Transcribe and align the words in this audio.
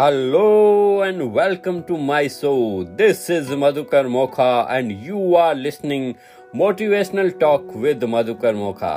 Hello 0.00 1.04
and 1.04 1.22
welcome 1.22 1.80
to 1.80 1.96
my 1.96 2.28
show 2.28 2.84
this 2.84 3.30
is 3.30 3.52
Madhukar 3.54 4.06
Mokha 4.06 4.76
and 4.76 4.92
you 5.06 5.34
are 5.34 5.54
listening 5.54 6.14
motivational 6.56 7.30
talk 7.30 7.72
with 7.76 8.04
Madhukar 8.04 8.54
Mokha 8.54 8.94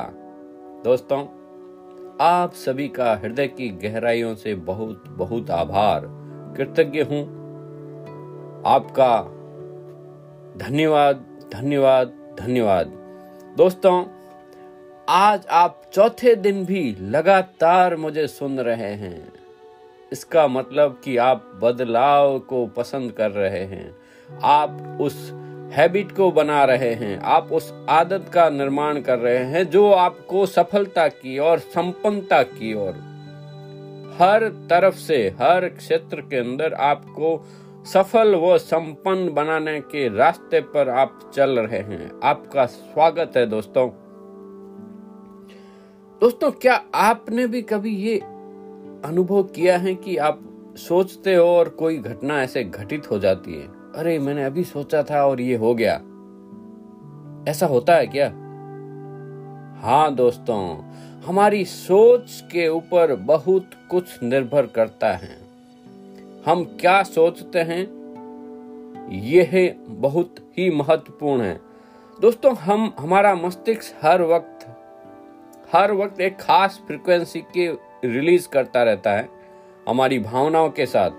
दोस्तों, 0.84 1.20
आप 2.21 2.53
सभी 2.53 2.88
का 2.88 3.13
हृदय 3.13 3.48
की 3.48 3.70
गहराइयों 3.70 4.35
से 4.35 4.55
बहुत 4.55 5.03
बहुत 5.07 5.52
आभार। 5.52 6.02
कृतज्ञ 6.57 7.02
हूँ। 7.02 7.23
आपका 8.65 9.18
धन्यवाद 10.68 11.25
धन्यवाद 11.54 12.13
धन्यवाद। 12.41 12.93
दोस्तों, 13.57 14.05
आज 15.09 15.47
आप 15.52 15.81
चौथे 15.94 16.36
दिन 16.36 16.66
भी 16.66 16.95
लगातार 17.02 17.95
मुझे 17.95 18.27
सुन 18.27 18.59
रहे 18.59 18.94
हैं। 18.95 19.41
इसका 20.11 20.47
मतलब 20.47 21.01
कि 21.03 21.17
आप 21.17 21.59
बदलाव 21.63 22.39
को 22.39 22.67
पसंद 22.67 23.11
कर 23.11 23.31
रहे 23.31 23.63
हैं। 23.65 23.97
आप 24.43 24.97
उस 25.02 25.31
हैबिट 25.71 26.11
को 26.11 26.31
बना 26.31 26.63
रहे 26.63 26.93
हैं। 26.93 27.19
आप 27.19 27.52
उस 27.52 27.73
आदत 27.89 28.31
का 28.33 28.49
निर्माण 28.49 29.02
कर 29.02 29.19
रहे 29.19 29.38
हैं 29.38 29.69
जो 29.69 29.91
आपको 29.91 30.45
सफलता 30.45 31.07
की 31.07 31.38
और 31.38 31.59
संपन्नता 31.59 32.43
की 32.43 32.73
ओर। 32.73 32.93
हर 34.19 34.47
तरफ़ 34.69 34.95
से, 34.95 35.29
हर 35.29 35.69
क्षेत्र 35.69 36.21
के 36.21 36.38
अंदर 36.38 36.73
आपको 36.73 37.47
सफल 37.85 38.35
व 38.35 38.57
संपन्न 38.57 39.33
बनाने 39.33 39.80
के 39.80 40.17
रास्ते 40.17 40.61
पर 40.61 40.89
आप 40.89 41.31
चल 41.33 41.59
रहे 41.59 41.80
हैं। 41.80 42.11
आपका 42.23 42.66
स्वागत 42.66 43.31
है 43.38 43.45
दोस्तों। 43.45 43.89
दोस्तों, 46.21 46.52
क्या 46.52 46.83
आपने 46.95 47.47
भी 47.47 47.61
कभी 47.61 47.95
ये 47.95 48.21
अनुभव 49.05 49.44
किया 49.44 49.77
है 49.77 49.95
कि 49.95 50.17
आप 50.17 50.39
सोचते 50.77 51.35
हो 51.35 51.47
और 51.47 51.69
कोई 51.69 51.97
घटना 51.97 52.44
ऐसे 52.44 52.63
घटित 52.63 53.11
हो 53.11 53.19
जाती 53.19 53.53
है। 53.53 53.67
अरे, 53.67 54.19
मैंने 54.19 54.43
अभी 54.43 54.63
सोचा 54.63 55.03
था 55.03 55.25
और 55.25 55.41
ये 55.41 55.55
हो 55.55 55.75
गया। 55.75 55.95
ऐसा 57.52 57.66
होता 57.66 57.95
है 57.95 58.08
क्या? 58.08 58.27
हाँ 59.88 60.16
दोस्तों, 60.16 60.83
हमारी 61.25 61.66
सोच 61.66 62.43
के 62.52 62.67
ऊपर 62.67 63.16
बहुत 63.16 63.69
कुछ 63.89 64.23
निर्भर 64.23 64.66
करता 64.66 65.13
है। 65.13 65.38
हम 66.45 66.63
क्या 66.63 67.03
सोचते 67.03 67.59
हैं, 67.59 67.83
यह 69.09 69.75
बहुत 69.88 70.36
ही 70.39 70.71
महत्वपूर्ण 70.71 71.41
है। 71.41 71.59
दोस्तों, 72.21 72.55
हम, 72.55 72.93
हमारा 72.99 73.36
मस्तिष्क 73.36 74.05
हर 74.05 74.21
वक्त 74.21 74.67
हर 75.75 75.91
वक्त 75.91 76.21
एक 76.21 76.38
खास 76.39 76.81
फ्रीक्वेंसी 76.88 77.39
के 77.39 77.91
रिलीज़ 78.05 78.47
करता 78.49 78.83
रहता 78.83 79.11
है 79.11 79.30
हमारी 79.89 80.19
भावनाओं 80.19 80.69
के 80.69 80.85
साथ। 80.85 81.11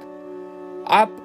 आप 0.90 1.16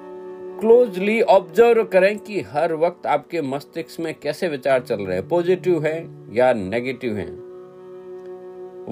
क्लोजली 0.60 1.20
ऑब्ज़र्व 1.22 1.84
करें 1.84 2.18
कि 2.18 2.40
हर 2.40 2.72
वक्त 2.74 3.06
आपके 3.06 3.42
मस्तिष्क 3.42 4.00
में 4.00 4.14
कैसे 4.14 4.48
विचार 4.48 4.80
चल 4.80 5.02
रहे 5.02 5.16
हैं 5.16 5.28
पॉजिटिव 5.28 5.84
है 5.84 5.96
या 6.34 6.52
नेगेटिव 6.52 7.16
है। 7.16 7.26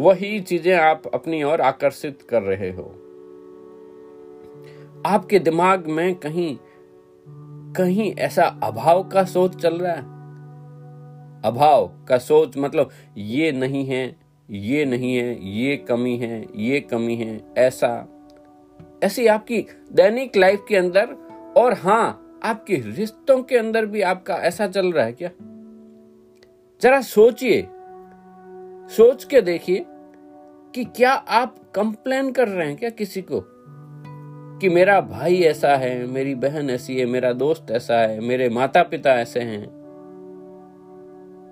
वही 0.03 0.41
चीज़ें 0.41 0.75
आप 0.75 1.03
अपनी 1.14 1.42
ओर 1.42 1.61
आकर्षित 1.61 2.23
कर 2.23 2.42
रहे 2.42 2.70
हो। 2.70 2.84
आपके 5.06 5.39
दिमाग 5.39 5.86
में 5.86 6.14
कहीं 6.14 6.56
कहीं 7.77 8.14
ऐसा 8.14 8.45
अभाव 8.62 9.03
का 9.08 9.25
सोच 9.25 9.56
चल 9.56 9.75
रहा 9.75 9.92
है? 9.92 10.03
अभाव 11.42 11.91
का 12.08 12.19
सोच 12.19 12.56
मतलब 12.56 12.91
ये 13.17 13.53
नहीं 13.53 13.84
है 13.84 14.26
ये 14.50 14.84
नहीं 14.84 15.16
है, 15.16 15.48
ये 15.48 15.77
कमी 15.77 16.16
है, 16.16 16.47
ये 16.56 16.80
कमी 16.80 17.16
है, 17.16 17.41
ऐसा। 17.58 18.08
ऐसी 19.05 19.27
आपकी 19.27 19.67
दैनिक 19.92 20.36
लाइफ 20.36 20.64
के 20.68 20.77
अंदर 20.77 21.07
और 21.57 21.73
हाँ 21.73 22.39
आपके 22.42 22.74
रिश्तों 22.74 23.42
के 23.42 23.56
अंदर 23.56 23.86
भी 23.86 24.02
आपका 24.02 24.35
ऐसा 24.35 24.67
चल 24.67 24.92
रहा 24.92 25.05
है 25.05 25.12
क्या? 25.12 25.30
जरा 26.83 27.01
सोचिए, 27.01 27.62
सोच 28.96 29.24
के 29.24 29.40
देखिए 29.40 29.85
कि 30.74 30.85
क्या 30.85 31.12
आप 31.12 31.73
कंप्लेन 31.74 32.33
कर 32.33 32.48
रहे 32.48 32.68
हैं 32.68 32.77
क्या 32.77 32.90
किसी 32.90 33.23
को? 33.23 33.45
कि 34.61 34.68
मेरा 34.68 35.01
भाई 35.01 35.40
ऐसा 35.40 35.77
है, 35.77 36.06
मेरी 36.06 36.35
बहन 36.35 36.70
ऐसी 36.70 36.98
है, 36.98 37.06
मेरा 37.06 37.33
दोस्त 37.33 37.67
ऐसा 37.70 37.98
है, 37.98 38.20
मेरे 38.20 38.48
माता 38.48 38.83
पिता 38.83 39.12
ऐसे 39.12 39.40
हैं, 39.40 39.67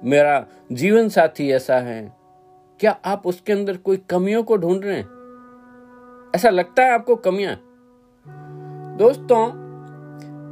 मेरा 0.05 0.47
जीवन 0.73 1.09
साथी 1.09 1.51
ऐसा 1.51 1.79
है 1.79 2.24
क्या 2.81 2.99
आप 3.05 3.27
उसके 3.27 3.53
अंदर 3.53 3.77
कोई 3.77 3.97
कमियों 3.97 4.43
को 4.43 4.57
ढूंढ 4.57 4.85
रहे 4.85 4.97
हैं? 4.97 5.09
ऐसा 6.37 6.51
लगता 6.51 6.83
है 6.83 6.93
आपको 6.93 7.17
कमियाँ? 7.17 7.57
दोस्तों, 8.99 9.47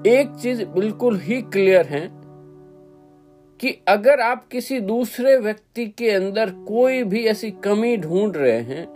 एक 0.06 0.34
चीज़ 0.34 0.64
बिल्कुल 0.64 1.18
ही 1.18 1.42
क्लियर 1.42 1.86
है 1.86 2.10
कि 3.60 3.82
अगर 3.88 4.20
आप 4.20 4.46
किसी 4.48 4.80
दूसरे 4.80 5.36
व्यक्ति 5.36 5.86
के 5.86 6.10
अंदर 6.10 6.50
कोई 6.50 7.02
भी 7.02 7.24
ऐसी 7.24 7.50
कमी 7.50 7.96
ढूंढ 7.96 8.36
रहे 8.36 8.60
हैं, 8.60 8.88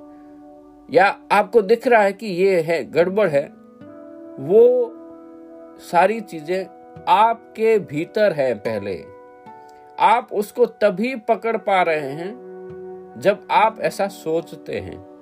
या 0.90 1.20
आपको 1.32 1.62
दिख 1.62 1.86
रहा 1.86 2.02
है 2.02 2.12
कि 2.12 2.26
ये 2.26 2.60
है, 2.60 2.90
गड़बड़ 2.90 3.28
है, 3.28 3.46
वो 4.40 4.92
सारी 5.80 6.20
चीज़ें 6.20 6.64
आपके 7.08 7.78
भीतर 7.78 8.32
है 8.32 8.54
पहले। 8.54 9.04
आप 10.00 10.28
उसको 10.32 10.66
तभी 10.66 11.14
पकड़ 11.16 11.56
पा 11.56 11.82
रहे 11.82 12.10
हैं 12.12 12.45
जब 13.16 13.48
आप 13.50 13.80
ऐसा 13.80 14.08
सोचते 14.08 14.80
हैं। 14.80 15.16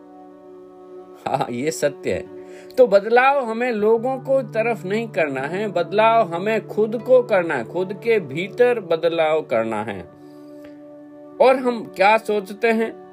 हाँ 1.26 1.46
ये 1.50 1.70
सत्य 1.70 2.12
है। 2.12 2.44
तो 2.68 2.86
बदलाव 2.86 3.44
हमें 3.44 3.72
लोगों 3.72 4.18
को 4.18 4.42
तरफ़ 4.42 4.86
नहीं 4.86 5.08
करना 5.08 5.40
है, 5.40 5.68
बदलाव 5.68 6.34
हमें 6.34 6.68
खुद 6.68 7.02
को 7.02 7.22
करना 7.22 7.54
है, 7.54 7.64
खुद 7.64 7.92
के 7.92 8.20
भीतर 8.20 8.80
बदलाव 8.80 9.42
करना 9.42 9.84
है। 9.84 10.00
और 11.40 11.56
हम 11.56 11.92
क्या 11.96 12.18
सोचते 12.18 12.68
हैं? 12.68 13.04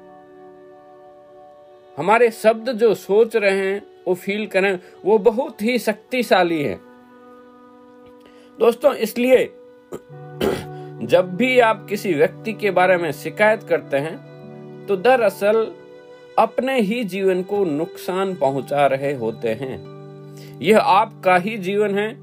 हमारे 1.98 2.30
शब्द 2.30 2.72
जो 2.72 2.94
सोच 2.94 3.36
रहे 3.36 3.72
हैं, 3.72 3.82
वो 4.08 4.14
फील 4.14 4.46
करें, 4.46 4.80
वो 5.04 5.18
बहुत 5.18 5.62
ही 5.62 5.78
शक्तिशाली 5.78 6.62
है। 6.62 6.80
दोस्तों, 8.58 8.94
इसलिए 8.94 9.44
जब 11.06 11.34
भी 11.36 11.60
आप 11.60 11.86
किसी 11.88 12.14
व्यक्ति 12.14 12.52
के 12.52 12.70
बारे 12.70 12.96
में 12.96 13.12
शिकायत 13.12 13.62
करते 13.62 13.96
हैं 13.96 14.31
तो 14.88 14.96
दरअसल 14.96 15.72
अपने 16.38 16.80
ही 16.80 17.04
जीवन 17.04 17.42
को 17.42 17.64
नुकसान 17.64 18.34
पहुँचा 18.34 18.86
रहे 18.86 19.14
होते 19.14 19.48
हैं। 19.48 19.92
यह 20.62 20.78
आपका 20.78 21.36
ही 21.36 21.58
जीवन 21.58 21.98
है, 21.98 22.16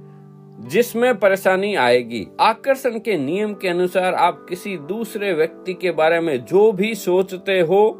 जिसमें 0.67 1.19
परेशानी 1.19 1.75
आएगी। 1.75 2.27
आकर्षण 2.39 2.99
के 2.99 3.17
नियम 3.17 3.53
के 3.53 3.67
अनुसार 3.67 4.13
आप 4.13 4.45
किसी 4.49 4.77
दूसरे 4.77 5.33
व्यक्ति 5.33 5.73
के 5.73 5.91
बारे 5.91 6.19
में 6.19 6.45
जो 6.45 6.71
भी 6.71 6.95
सोचते 6.95 7.59
हो 7.59 7.99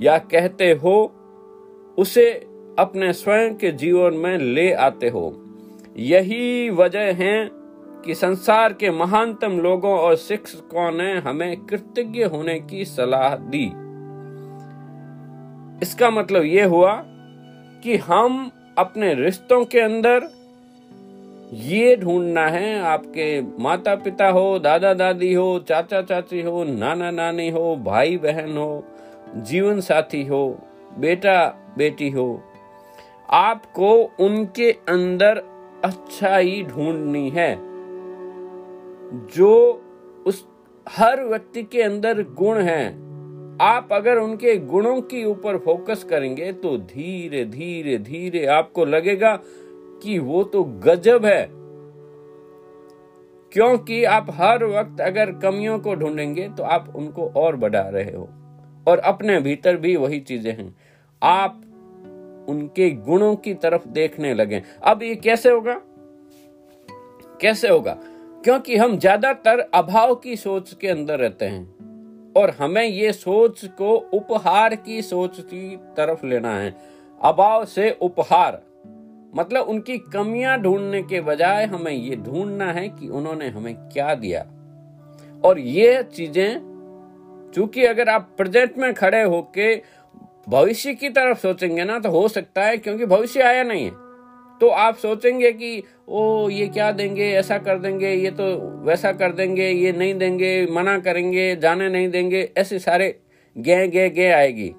या 0.00 0.18
कहते 0.18 0.72
हो, 0.72 1.12
उसे 1.98 2.46
अपने 2.78 3.12
स्वयं 3.12 3.54
के 3.54 3.72
जीवन 3.72 4.14
में 4.14 4.38
ले 4.38 4.72
आते 4.72 5.08
हो। 5.08 5.42
यही 5.96 6.70
वजह 6.70 7.12
है 7.14 7.50
कि 8.04 8.14
संसार 8.14 8.72
के 8.72 8.90
महानतम 8.90 9.60
लोगों 9.60 9.98
और 9.98 10.16
शिक्षकों 10.16 10.92
ने 10.92 11.18
हमें 11.18 11.56
कृतज्ञ 11.66 12.24
होने 12.24 12.60
की 12.60 12.84
सलाह 12.84 13.36
दी। 13.36 13.85
इसका 15.82 16.10
मतलब 16.10 16.44
ये 16.44 16.64
हुआ 16.64 16.92
कि 17.82 17.96
हम 17.96 18.50
अपने 18.78 19.14
रिश्तों 19.14 19.64
के 19.64 19.80
अंदर 19.80 20.28
ये 21.52 21.96
ढूंढना 21.96 22.46
है, 22.46 22.80
आपके 22.80 23.40
माता 23.62 23.94
पिता 23.94 24.28
हो 24.28 24.58
दादा 24.58 24.92
दादी 24.94 25.32
हो 25.34 25.58
चाचा 25.68 26.00
चाची 26.02 26.40
हो 26.42 26.64
नाना 26.64 27.10
नानी 27.10 27.48
हो 27.50 27.76
भाई 27.76 28.16
बहन 28.16 28.56
हो, 28.56 28.84
जीवन 29.36 29.80
साथी 29.80 30.24
हो 30.26 30.58
बेटा 30.98 31.46
बेटी 31.78 32.10
हो, 32.10 32.42
आपको 33.30 33.92
उनके 34.20 34.70
अंदर 34.88 35.42
अच्छाई 35.84 36.62
ढूंढनी 36.68 37.28
है, 37.30 37.54
जो 39.36 39.52
उस 40.26 40.46
हर 40.86 41.24
व्यक्ति 41.24 41.62
के 41.62 41.82
अंदर 41.82 42.22
गुण 42.34 42.60
है। 42.60 43.05
आप 43.60 43.88
अगर 43.92 44.18
उनके 44.18 44.56
गुणों 44.56 45.00
के 45.00 45.24
ऊपर 45.24 45.56
फोकस 45.58 46.04
करेंगे 46.04 46.52
तो 46.52 46.76
धीरे 46.78 47.44
धीरे 47.44 47.98
धीरे 47.98 48.44
आपको 48.46 48.84
लगेगा 48.84 49.34
कि 50.02 50.18
वो 50.18 50.42
तो 50.44 50.64
गजब 50.64 51.24
है। 51.26 51.46
क्योंकि 53.52 54.02
आप 54.04 54.26
हर 54.30 54.64
वक्त 54.64 55.00
अगर 55.00 55.30
कमियों 55.32 55.78
को 55.78 55.94
ढूंढेंगे 55.94 56.48
तो 56.48 56.62
आप 56.62 56.92
उनको 56.96 57.28
और 57.36 57.56
बढ़ा 57.56 57.88
रहे 57.88 58.12
हो। 58.12 58.28
और 58.86 58.98
अपने 58.98 59.38
भीतर 59.40 59.76
भी 59.76 59.96
वही 59.96 60.20
चीज़ें 60.20 60.52
हैं। 60.52 60.74
आप 61.22 61.62
उनके 62.48 62.90
गुणों 62.90 63.34
की 63.36 63.54
तरफ़ 63.54 63.88
देखने 63.88 64.34
लगे। 64.34 64.62
अब 64.82 65.02
ये 65.02 65.14
कैसे 65.14 65.50
होगा? 65.50 65.80
कैसे 67.40 67.68
होगा? 67.68 67.96
क्योंकि 68.44 68.76
हम 68.76 68.98
ज़्यादातर 68.98 69.60
अभाव 69.74 70.14
की 70.14 70.36
सोच 70.36 70.72
के 70.80 70.88
अंदर 70.88 71.18
रहते 71.18 71.44
हैं। 71.44 71.64
और 72.36 72.50
हमें 72.50 72.84
ये 72.84 73.12
सोच 73.12 73.64
को 73.78 73.94
उपहार 74.14 74.74
की 74.76 75.02
सोच 75.02 75.40
की 75.40 75.76
तरफ़ 75.96 76.26
लेना 76.26 76.54
है। 76.54 76.74
अभाव 77.20 77.64
से 77.64 77.90
उपहार 78.02 78.62
मतलब 79.34 79.68
उनकी 79.68 79.98
कमियाँ 80.12 80.58
ढूँढने 80.60 81.02
के 81.02 81.20
बजाय 81.20 81.64
हमें 81.64 81.92
ये 81.92 82.16
ढूंढना 82.16 82.72
है 82.72 82.88
कि 82.88 83.08
उन्होंने 83.08 83.48
हमें 83.48 83.74
क्या 83.88 84.14
दिया। 84.14 84.40
और 85.44 85.58
ये 85.58 86.02
चीज़ें, 86.14 87.52
चूँकि 87.54 87.84
अगर 87.84 88.08
आप 88.08 88.30
प्रेजेंट 88.36 88.78
में 88.78 88.92
खड़े 88.94 89.22
होके 89.22 89.74
भविष्य 90.48 90.94
की 90.94 91.08
तरफ़ 91.08 91.38
सोचेंगे 91.38 91.84
ना 91.84 91.98
तो 91.98 92.10
हो 92.10 92.26
सकता 92.28 92.64
है 92.64 92.76
क्योंकि 92.78 93.06
भविष्य 93.06 93.42
आया 93.42 93.62
नहीं 93.62 93.84
है। 93.84 94.05
तो 94.60 94.68
आप 94.68 94.96
सोचेंगे 94.96 95.52
कि, 95.52 95.82
ओ, 96.08 96.48
ये 96.48 96.68
क्या 96.68 96.92
देंगे? 96.92 97.30
ऐसा 97.32 97.58
कर 97.58 97.78
देंगे, 97.78 98.10
ये 98.10 98.30
तो 98.30 98.44
वैसा 98.84 99.12
कर 99.12 99.32
देंगे, 99.32 99.68
ये 99.68 99.92
नहीं 99.92 100.14
देंगे, 100.14 100.66
मना 100.66 100.98
करेंगे, 100.98 101.56
जाने 101.56 101.88
नहीं 101.88 102.08
देंगे। 102.08 102.52
ऐसे 102.56 102.78
सारे 102.78 103.18
गे 103.58 103.88
गे 103.88 104.10
गे 104.10 104.28
आएगी। 104.28 104.72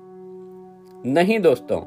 नहीं 1.12 1.40
दोस्तों, 1.40 1.82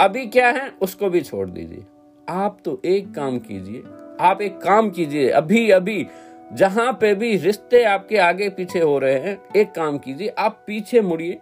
अभी 0.00 0.26
क्या 0.26 0.48
है, 0.48 0.72
उसको 0.82 1.10
भी 1.10 1.20
छोड़ 1.20 1.48
दीजिए। 1.48 1.84
आप 2.28 2.58
तो 2.64 2.82
एक 2.84 3.14
काम 3.14 3.38
कीजिए, 3.38 3.82
आप 4.20 4.42
एक 4.42 4.58
काम 4.58 4.90
कीजिए, 4.90 5.28
अभी 5.28 5.70
अभी, 5.70 6.06
जहाँ 6.52 6.92
पे 6.92 7.14
भी 7.14 7.36
रिश्ते 7.36 7.84
आपके 7.84 8.16
आगे 8.16 8.48
पीछे 8.48 8.80
हो 8.80 8.98
रहे 8.98 9.18
हैं, 9.18 9.38
एक 9.56 9.70
काम 9.70 9.98
कीजिए, 9.98 10.28
आप 10.28 10.64
पीछे 10.66 11.00
मुड़िए। 11.00 11.38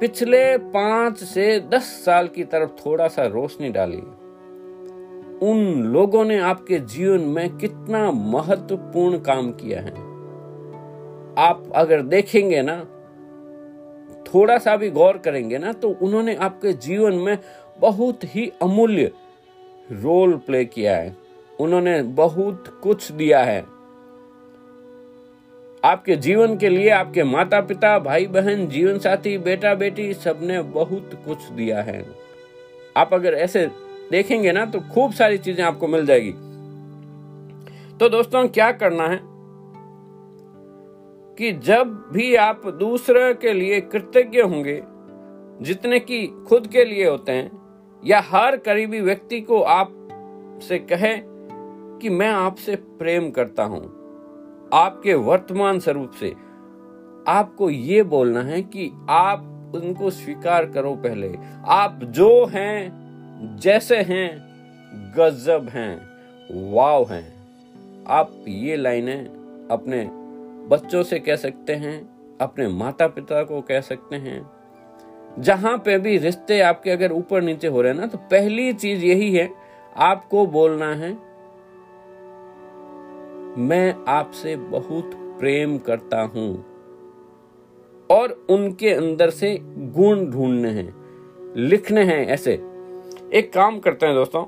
पिछले 0.00 0.58
पाँच 0.58 1.18
से 1.18 1.60
दस 1.60 1.82
साल 1.82 2.28
की 2.28 2.44
तरफ़ 2.44 2.70
थोड़ा 2.70 3.08
सा 3.08 3.26
रोशनी 3.26 3.68
डालिए। 3.68 4.02
उन 5.42 5.82
लोगों 5.82 6.24
ने 6.24 6.38
आपके 6.38 6.78
जीवन 6.78 7.20
में 7.20 7.56
कितना 7.56 8.10
महत्वपूर्ण 8.10 9.18
काम 9.18 9.50
किया 9.52 9.80
है। 9.80 9.92
आप 11.38 11.72
अगर 11.74 12.02
देखेंगे 12.02 12.62
ना, 12.62 12.76
थोड़ा 14.26 14.58
सा 14.58 14.76
भी 14.76 14.90
गौर 14.90 15.18
करेंगे 15.18 15.58
ना 15.58 15.72
तो 15.72 15.88
उन्होंने 16.02 16.34
आपके 16.34 16.72
जीवन 16.72 17.14
में 17.14 17.38
बहुत 17.80 18.24
ही 18.24 18.52
अमूल्य 18.62 19.10
रोल 19.92 20.36
प्ले 20.36 20.64
किया 20.64 20.96
है। 20.96 21.16
उन्होंने 21.60 22.02
बहुत 22.02 22.80
कुछ 22.82 23.12
दिया 23.12 23.42
है। 23.44 23.60
आपके 25.84 26.16
जीवन 26.16 26.56
के 26.56 26.68
लिए 26.68 26.88
आपके 26.90 27.24
माता 27.24 27.60
पिता 27.60 27.98
भाई 27.98 28.26
बहन 28.26 28.66
जीवन 28.68 28.98
साथी 28.98 29.38
बेटा 29.38 29.74
बेटी 29.74 30.12
सबने 30.14 30.62
बहुत 30.62 31.22
कुछ 31.24 31.48
दिया 31.48 31.82
है। 31.82 32.04
आप 32.96 33.14
अगर 33.14 33.34
ऐसे 33.34 33.68
देखेंगे 34.10 34.52
ना 34.52 34.64
तो 34.64 34.80
खूब 34.94 35.12
सारी 35.12 35.38
चीज़ें 35.38 35.64
आपको 35.64 35.88
मिल 35.88 36.06
जाएगी। 36.06 36.32
तो 37.98 38.08
दोस्तों, 38.08 38.46
क्या 38.48 38.70
करना 38.72 39.06
है 39.06 39.20
कि 41.38 41.52
जब 41.64 41.92
भी 42.12 42.34
आप 42.34 42.66
दूसरे 42.78 43.32
के 43.34 43.52
लिए 43.52 43.80
कृतज्ञ 43.80 44.40
होंगे, 44.40 44.80
जितने 45.62 45.98
की 46.00 46.26
खुद 46.48 46.66
के 46.66 46.84
लिए 46.84 47.08
होते 47.08 47.32
हैं, 47.32 47.50
या 48.02 48.20
हर 48.26 48.56
करीबी 48.56 49.00
व्यक्ति 49.00 49.40
को 49.40 49.60
आप 49.62 49.96
से 50.62 50.78
कहे 50.78 51.14
कि 52.00 52.10
मैं 52.10 52.30
आपसे 52.30 52.76
प्रेम 52.98 53.30
करता 53.30 53.64
हूँ, 53.64 53.82
आपके 54.74 55.14
वर्तमान 55.14 55.78
स्वरूप 55.80 56.10
से, 56.10 56.30
आपको 57.28 57.70
ये 57.70 58.02
बोलना 58.04 58.42
है 58.42 58.62
कि 58.62 58.90
आप 59.10 59.72
उनको 59.74 60.10
स्वीकार 60.10 60.66
करो 60.66 60.94
पहले। 60.96 61.34
आप 61.68 62.00
जो 62.04 62.46
हैं 62.46 63.09
जैसे 63.40 63.96
हैं, 63.96 64.28
गजब 65.16 65.68
हैं, 65.68 66.72
वाव 66.72 67.06
हैं। 67.10 68.04
आप 68.08 68.44
ये 68.48 68.76
लाइनें 68.76 69.68
अपने 69.70 70.04
बच्चों 70.68 71.02
से 71.02 71.18
कह 71.18 71.36
सकते 71.36 71.72
हैं, 71.72 71.98
अपने 72.40 72.68
माता 72.68 73.06
पिता 73.06 73.42
को 73.42 73.60
कह 73.60 73.80
सकते 73.80 74.16
हैं। 74.16 74.50
जहाँ 75.40 75.76
पे 75.78 75.98
भी 75.98 76.16
रिश्ते 76.18 76.60
आपके 76.60 76.90
अगर 76.90 77.12
ऊपर 77.12 77.42
नीचे 77.42 77.68
हो 77.68 77.82
रहे 77.82 77.92
हैं 77.92 78.00
ना 78.00 78.06
तो 78.06 78.18
पहली 78.30 78.72
चीज़ 78.72 79.04
यही 79.04 79.34
है, 79.34 79.48
आपको 79.96 80.46
बोलना 80.46 80.94
है, 80.94 81.12
मैं 83.58 83.94
आपसे 84.08 84.56
बहुत 84.56 85.10
प्रेम 85.40 85.78
करता 85.78 86.20
हूँ, 86.20 86.64
और 88.10 88.46
उनके 88.50 88.90
अंदर 88.90 89.30
से 89.30 89.58
गुण 89.62 90.26
ढूँढने 90.26 90.70
हैं, 90.70 90.92
लिखने 91.56 92.02
हैं 92.04 92.26
ऐसे। 92.26 92.69
एक 93.34 93.52
काम 93.52 93.78
करते 93.78 94.06
हैं 94.06 94.14
दोस्तों। 94.14 94.44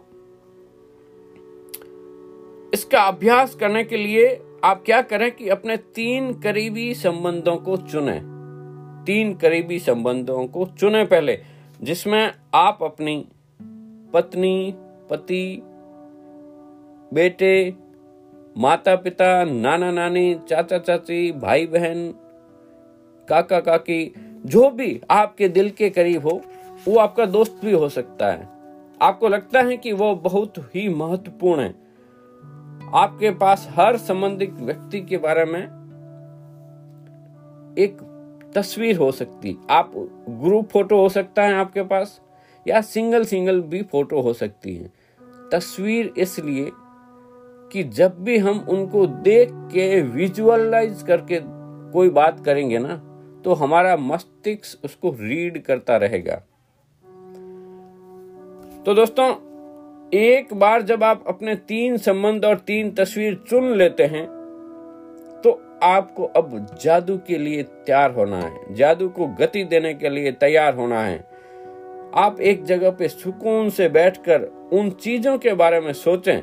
इसका 2.74 3.02
अभ्यास 3.02 3.54
करने 3.54 3.84
के 3.84 3.96
लिए 3.96 4.40
आप 4.64 4.82
क्या 4.86 5.02
करें 5.02 5.30
कि 5.32 5.48
अपने 5.48 5.76
तीन 5.76 6.32
करीबी 6.40 6.94
संबंधों 6.94 7.56
को 7.56 7.76
चुनें। 7.76 8.20
तीन 9.06 9.34
करीबी 9.34 9.78
संबंधों 9.78 10.46
को 10.46 10.66
चुने 10.66 11.04
पहले, 11.04 11.38
जिसमें 11.82 12.34
आप 12.54 12.78
अपनी 12.82 13.28
पत्नी, 14.12 14.74
पति, 15.10 15.62
बेटे 17.14 17.74
माता 18.58 18.96
पिता 18.96 19.44
नाना 19.44 19.90
नानी 19.90 20.40
चाचा 20.48 20.78
चाची 20.78 21.32
भाई 21.32 21.66
बहन 21.66 22.14
काका 23.28 23.60
काकी 23.60 24.14
जो 24.46 24.70
भी 24.70 25.00
आपके 25.10 25.48
दिल 25.48 25.70
के 25.70 25.90
करीब 25.90 26.26
हो, 26.26 26.40
वो 26.88 26.98
आपका 26.98 27.26
दोस्त 27.26 27.60
भी 27.64 27.72
हो 27.72 27.88
सकता 27.88 28.26
है। 28.26 28.61
आपको 29.02 29.28
लगता 29.28 29.60
है 29.60 29.76
कि 29.76 29.92
वो 29.92 30.14
बहुत 30.14 30.58
ही 30.74 30.88
महत्वपूर्ण 30.88 31.60
है। 31.60 31.74
आपके 32.94 33.30
पास 33.30 33.66
हर 33.70 33.96
संबंधित 33.96 34.52
व्यक्ति 34.52 35.00
के 35.00 35.18
बारे 35.18 35.44
में 35.44 35.62
एक 37.78 37.96
तस्वीर 38.54 38.96
हो 38.96 39.10
सकती। 39.12 39.56
आप 39.70 39.92
ग्रुप 40.30 40.68
फ़ोटो 40.68 41.00
हो 41.00 41.08
सकता 41.08 41.42
है 41.42 41.54
आपके 41.54 41.82
पास, 41.82 42.20
या 42.66 42.80
सिंगल 42.80 43.24
सिंगल 43.24 43.60
भी 43.60 43.82
फ़ोटो 43.82 44.20
हो 44.20 44.32
सकती 44.32 44.76
है। 44.76 44.90
तस्वीर 45.52 46.12
इसलिए 46.18 46.70
कि 47.72 47.84
जब 47.90 48.22
भी 48.24 48.38
हम 48.38 48.58
उनको 48.68 49.06
देख 49.06 49.50
के 49.72 50.00
विजुअलाइज 50.02 51.02
करके 51.02 51.40
कोई 51.92 52.10
बात 52.10 52.44
करेंगे 52.44 52.78
ना 52.78 52.96
तो 53.44 53.54
हमारा 53.54 53.96
मस्तिष्क 53.96 54.84
उसको 54.84 55.10
रीड 55.10 55.62
करता 55.62 55.96
रहेगा। 55.96 56.40
तो 58.86 58.92
दोस्तों, 58.94 59.26
एक 60.14 60.52
बार 60.54 60.82
जब 60.82 61.02
आप 61.04 61.24
अपने 61.28 61.54
तीन 61.54 61.96
संबंध 61.96 62.44
और 62.44 62.56
तीन 62.58 62.90
तस्वीर 62.90 63.34
चुन 63.48 63.70
लेते 63.72 64.04
हैं 64.04 64.24
तो 65.44 65.50
आपको 65.82 66.24
अब 66.36 66.66
जादू 66.82 67.16
के 67.18 67.38
लिए 67.38 67.62
तैयार 67.62 68.10
होना 68.10 68.38
है। 68.38 68.74
जादू 68.74 69.08
को 69.08 69.26
गति 69.40 69.62
देने 69.64 69.92
के 69.94 70.08
लिए 70.08 70.32
तैयार 70.32 70.74
होना 70.74 71.00
है। 71.00 71.18
आप 72.14 72.40
एक 72.40 72.64
जगह 72.64 72.90
पे 72.90 73.08
सुकून 73.08 73.70
से 73.70 73.88
बैठकर 73.88 74.50
उन 74.72 74.90
चीज़ों 74.90 75.36
के 75.38 75.54
बारे 75.54 75.80
में 75.80 75.92
सोचें, 75.92 76.40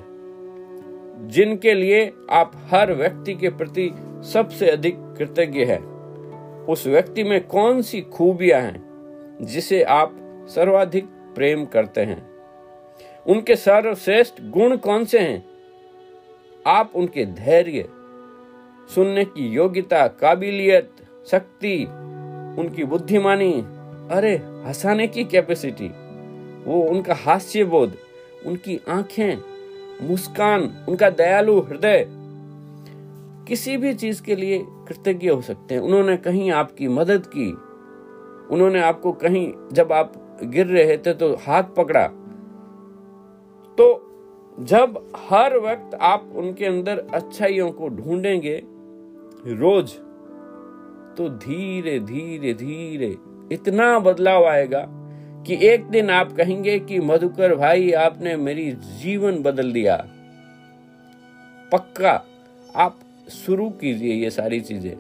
जिनके 1.28 1.74
लिए 1.74 2.12
आप 2.32 2.52
हर 2.72 2.94
व्यक्ति 2.94 3.36
के 3.36 3.50
प्रति 3.50 3.92
सबसे 4.34 4.70
अधिक 4.70 4.98
कृतज्ञ 5.18 5.66
है। 5.66 5.80
उस 6.66 6.88
व्यक्ति 6.88 7.24
में 7.24 7.40
कौन 7.48 7.82
सी 7.82 8.02
खूबियाँ 8.02 8.62
हैं, 8.62 9.38
जिसे 9.42 9.84
आप 9.84 10.18
सर्वाधिक 10.50 11.06
प्रेम 11.36 11.66
करते 11.66 12.02
हैं? 12.02 12.29
उनके 13.28 13.56
सर्वश्रेष्ठ 13.56 14.34
गुण 14.42 14.78
कौन 14.78 15.06
से 15.06 15.20
हैं? 15.20 15.46
आप 16.68 16.92
उनके 16.96 17.26
धैर्य, 17.26 17.90
सुनने 18.96 19.26
की 19.26 19.48
योग्यता, 19.48 20.08
काबिलियत, 20.08 20.92
शक्ति, 21.32 21.84
उनकी 22.60 22.84
बुद्धिमानी, 22.84 23.54
अरे, 24.12 24.36
हंसाने 24.36 25.08
की 25.08 25.24
कैपेसिटी 25.24 25.92
वो 26.66 26.82
उनका 26.82 27.14
हास्य 27.14 27.64
बोध, 27.64 27.94
उनकी 28.46 28.82
आँखें, 28.90 29.38
मुस्कान, 30.08 30.86
उनका 30.90 31.10
दयालु 31.10 31.60
हृदय। 31.60 32.08
किसी 33.48 33.78
भी 33.78 33.94
चीज़ 33.94 34.24
के 34.24 34.36
लिए 34.36 34.66
कृतज्ञ 34.68 35.30
हो 35.30 35.42
सकते 35.42 35.76
हैं। 35.76 35.82
उन्होंने 35.82 36.18
कहीं 36.18 36.52
आपकी 36.52 36.88
मदद 36.88 37.26
की। 37.26 37.52
उन्होंने 38.56 38.82
आपको 38.82 39.12
कहीं, 39.12 39.54
जब 39.74 39.92
आप 39.92 40.40
गिर 40.44 40.66
रहे 40.66 40.98
थे 40.98 41.14
तो 41.14 41.36
हाथ 41.36 41.64
पकड़ा। 41.64 42.19
तो 43.80 44.06
जब 44.60 45.12
हर 45.30 45.58
वक्त 45.58 45.98
आप 46.02 46.34
उनके 46.36 46.66
अंदर 46.66 47.08
अच्छाइयों 47.14 47.72
को 47.72 47.90
ढूंढेंगे, 47.90 48.64
रोज 49.48 49.92
तो 51.18 51.30
धीरे 51.30 52.00
धीरे 52.00 52.54
धीरे 52.54 53.18
इतना 53.52 54.00
बदलाव 54.00 54.46
आएगा 54.46 54.86
कि 55.48 55.68
एक 55.68 55.84
दिन 55.84 56.10
आप 56.10 56.32
कहेंगे 56.32 56.80
कि, 56.80 57.00
मधुकर 57.00 57.56
भाई, 57.56 57.92
आपने 57.92 58.36
मेरी 58.36 58.72
जीवन 58.72 59.42
बदल 59.42 59.72
दिया। 59.72 60.08
पक्का 61.72 62.26
आप 62.76 63.00
शुरू 63.30 63.70
कीजिए 63.70 64.14
ये 64.14 64.30
सारी 64.30 64.60
चीज़ें। 64.60 64.96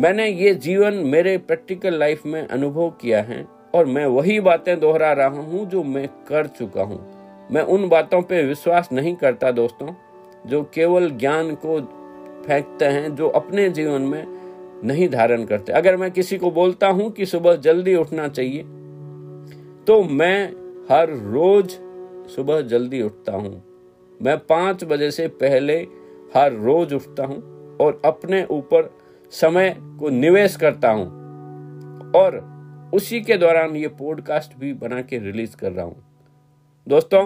मैंने 0.00 0.28
ये 0.28 0.54
जीवन 0.54 0.94
मेरे 0.94 1.38
प्रैक्टिकल 1.38 1.94
लाइफ 1.94 2.26
में 2.26 2.48
अनुभव 2.48 2.90
किया 2.90 3.22
है 3.22 3.46
और 3.74 3.86
मैं 3.86 4.06
वही 4.06 4.40
बातें 4.40 4.80
दोहरा 4.80 5.12
रहा 5.12 5.26
हूँ 5.26 5.70
जो 5.70 5.82
मैं 5.82 6.08
कर 6.08 6.46
चुका 6.46 6.82
हूँ। 6.82 7.15
मैं 7.50 7.62
उन 7.62 7.88
बातों 7.88 8.20
पे 8.22 8.42
विश्वास 8.42 8.88
नहीं 8.92 9.14
करता 9.16 9.50
दोस्तों, 9.50 9.88
जो 10.46 10.62
केवल 10.74 11.10
ज्ञान 11.10 11.54
को 11.54 11.80
फेंकते 12.46 12.84
हैं, 12.84 13.14
जो 13.14 13.28
अपने 13.28 13.68
जीवन 13.70 14.02
में 14.02 14.24
नहीं 14.84 15.08
धारण 15.08 15.44
करते। 15.44 15.72
अगर 15.72 15.96
मैं 15.96 16.10
किसी 16.10 16.38
को 16.38 16.50
बोलता 16.50 16.88
हूँ 16.88 17.10
कि 17.10 17.26
सुबह 17.26 17.56
जल्दी 17.56 17.94
उठना 17.94 18.28
चाहिए 18.28 18.62
तो 19.86 20.02
मैं 20.02 20.46
हर 20.90 21.10
रोज 21.10 21.70
सुबह 22.30 22.60
जल्दी 22.62 23.02
उठता 23.02 23.32
हूँ। 23.32 23.62
मैं 24.20 24.36
पाँच 24.38 24.84
बजे 24.84 25.10
से 25.10 25.28
पहले 25.28 25.76
हर 26.36 26.52
रोज 26.54 26.92
उठता 26.94 27.26
हूँ 27.26 27.38
और 27.80 28.00
अपने 28.04 28.44
ऊपर 28.50 28.90
समय 29.32 29.74
को 30.00 30.08
निवेश 30.08 30.56
करता 30.56 30.90
हूँ। 30.90 31.06
और 32.16 32.38
उसी 32.94 33.20
के 33.20 33.36
दौरान 33.36 33.76
ये 33.76 33.88
पॉडकास्ट 33.98 34.58
भी 34.58 34.72
बना 34.74 35.00
के 35.02 35.18
रिलीज़ 35.18 35.56
कर 35.56 35.72
रहा 35.72 35.84
हूँ। 35.84 36.02
दोस्तों 36.86 37.22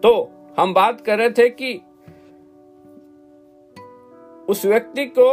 तो 0.00 0.10
हम 0.58 0.72
बात 0.74 1.00
कर 1.00 1.18
रहे 1.18 1.30
थे 1.30 1.48
कि 1.50 1.74
उस 4.48 4.64
व्यक्ति 4.66 5.04
को 5.04 5.26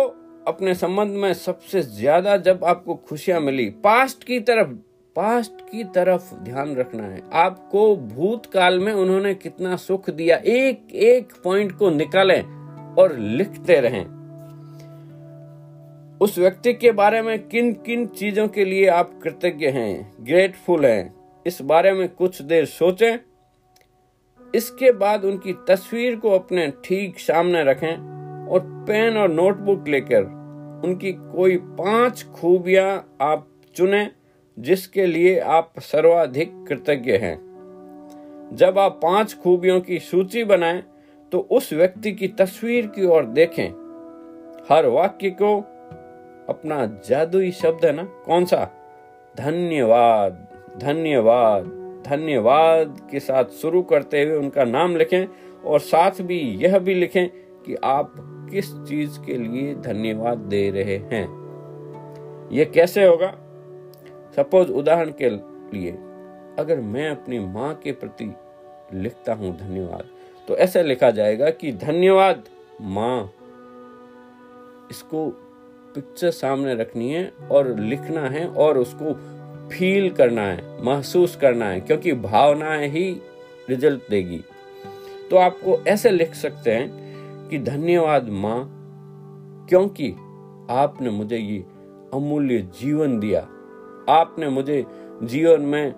अपने 0.47 0.73
संबंध 0.75 1.11
में 1.11 1.33
सबसे 1.33 1.81
ज़्यादा 1.81 2.35
जब 2.37 2.63
आपको 2.63 2.95
खुशियाँ 2.95 3.39
मिली 3.39 3.69
पास्ट 3.83 4.23
की 4.23 4.39
तरफ़ 4.39 4.69
पास्ट 5.15 5.61
की 5.61 5.83
तरफ़ 5.83 6.33
ध्यान 6.35 6.75
रखना 6.75 7.03
है। 7.03 7.21
आपको 7.33 7.95
भूतकाल 7.95 8.79
में 8.79 8.91
उन्होंने 8.93 9.33
कितना 9.35 9.75
सुख 9.75 10.09
दिया 10.09 10.37
एक 10.37 10.95
एक 10.95 11.33
पॉइंट 11.43 11.71
को 11.71 11.89
निकालें 11.89 12.41
और 12.95 13.17
लिखते 13.17 13.79
रहें। 13.79 14.05
उस 16.19 16.37
व्यक्ति 16.37 16.73
के 16.73 16.91
बारे 16.91 17.21
में 17.21 17.47
किन 17.47 17.73
किन 17.85 18.05
चीज़ों 18.07 18.47
के 18.47 18.65
लिए 18.65 18.87
आप 18.89 19.19
कृतज्ञ 19.23 19.67
हैं 19.67 20.13
ग्रेटफुल 20.21 20.85
हैं? 20.85 21.20
इस 21.45 21.61
बारे 21.61 21.91
में 21.93 22.07
कुछ 22.09 22.41
देर 22.41 22.65
सोचें। 22.65 23.17
इसके 24.53 24.91
बाद 24.91 25.25
उनकी 25.25 25.53
तस्वीर 25.67 26.15
को 26.15 26.29
अपने 26.29 26.67
ठीक 26.85 27.19
सामने 27.19 27.63
रखें 27.63 28.47
और 28.47 28.59
पेन 28.87 29.17
और 29.17 29.31
नोटबुक 29.31 29.87
लेकर 29.87 30.23
उनकी 30.85 31.11
कोई 31.13 31.57
पाँच 31.57 32.23
खूबियाँ 32.35 33.17
आप 33.21 33.47
चुने, 33.75 34.09
जिसके 34.57 35.05
लिए 35.05 35.39
आप 35.39 35.73
सर्वाधिक 35.79 36.53
कृतज्ञ 36.67 37.11
हैं। 37.11 37.35
जब 38.53 38.79
आप 38.79 38.99
पाँच 39.03 39.33
खूबियों 39.33 39.79
की 39.81 39.99
सूची 39.99 40.43
बनाएँ 40.43 40.83
तो 41.31 41.39
उस 41.51 41.71
व्यक्ति 41.73 42.11
की 42.11 42.27
तस्वीर 42.27 42.87
की 42.87 43.05
ओर 43.05 43.25
देखें। 43.25 43.67
हर 44.69 44.85
वाक्य 44.85 45.29
को 45.29 45.57
अपना 46.49 46.85
जादुई 47.07 47.51
शब्द 47.51 47.85
है 47.85 47.91
ना? 47.91 48.03
कौन 48.03 48.45
सा? 48.45 48.65
धन्यवाद। 49.35 50.47
धन्यवाद। 50.77 51.65
धन्यवाद 52.07 53.07
के 53.11 53.19
साथ 53.19 53.45
शुरू 53.61 53.81
करते 53.81 54.23
हुए 54.23 54.37
उनका 54.37 54.63
नाम 54.63 54.95
लिखें 54.95 55.25
और 55.65 55.79
साथ 55.79 56.21
भी 56.21 56.39
यह 56.63 56.77
भी 56.79 56.93
लिखें 56.93 57.27
कि 57.65 57.75
आप 57.83 58.13
किस 58.51 58.71
चीज़ 58.73 59.19
के 59.25 59.37
लिए 59.37 59.73
धन्यवाद 59.75 60.37
दे 60.37 60.69
रहे 60.69 60.97
हैं। 61.11 61.25
यह 62.51 62.71
कैसे 62.73 63.05
होगा? 63.05 63.31
सपोज़ 64.35 64.71
उदाहरण 64.71 65.11
के 65.21 65.29
लिए, 65.29 65.91
अगर 66.59 66.79
मैं 66.79 67.09
अपनी 67.09 67.39
माँ 67.39 67.73
के 67.75 67.91
प्रति 67.91 68.33
लिखता 68.93 69.33
हूँ 69.33 69.57
धन्यवाद 69.57 70.05
तो 70.47 70.55
ऐसा 70.57 70.81
लिखा 70.81 71.11
जाएगा 71.11 71.49
कि 71.49 71.71
धन्यवाद, 71.71 72.43
माँ, 72.81 73.31
इसको 74.91 75.29
पिक्चर 75.95 76.31
सामने 76.31 76.73
रखनी 76.75 77.11
है 77.13 77.31
और 77.51 77.75
लिखना 77.79 78.21
है 78.29 78.47
और 78.47 78.77
उसको 78.77 79.13
फील 79.71 80.09
करना 80.09 80.41
है, 80.41 80.85
महसूस 80.85 81.35
करना 81.35 81.65
है, 81.65 81.79
क्योंकि 81.79 82.13
भावनाएँ 82.13 82.87
ही 82.87 83.21
रिज़ल्ट 83.69 84.01
देगी। 84.09 84.41
तो 85.29 85.37
आपको 85.37 85.77
ऐसे 85.87 86.09
लिख 86.09 86.33
सकते 86.33 86.71
हैं 86.71 87.49
कि 87.49 87.59
धन्यवाद 87.59 88.29
माँ, 88.29 88.67
क्योंकि 89.69 90.11
आपने 90.69 91.09
मुझे 91.09 91.37
ये 91.37 91.65
अमूल्य 92.13 92.57
जीवन 92.81 93.19
दिया। 93.19 93.41
आपने 94.09 94.49
मुझे 94.49 94.85
जीवन 95.23 95.61
में 95.61 95.93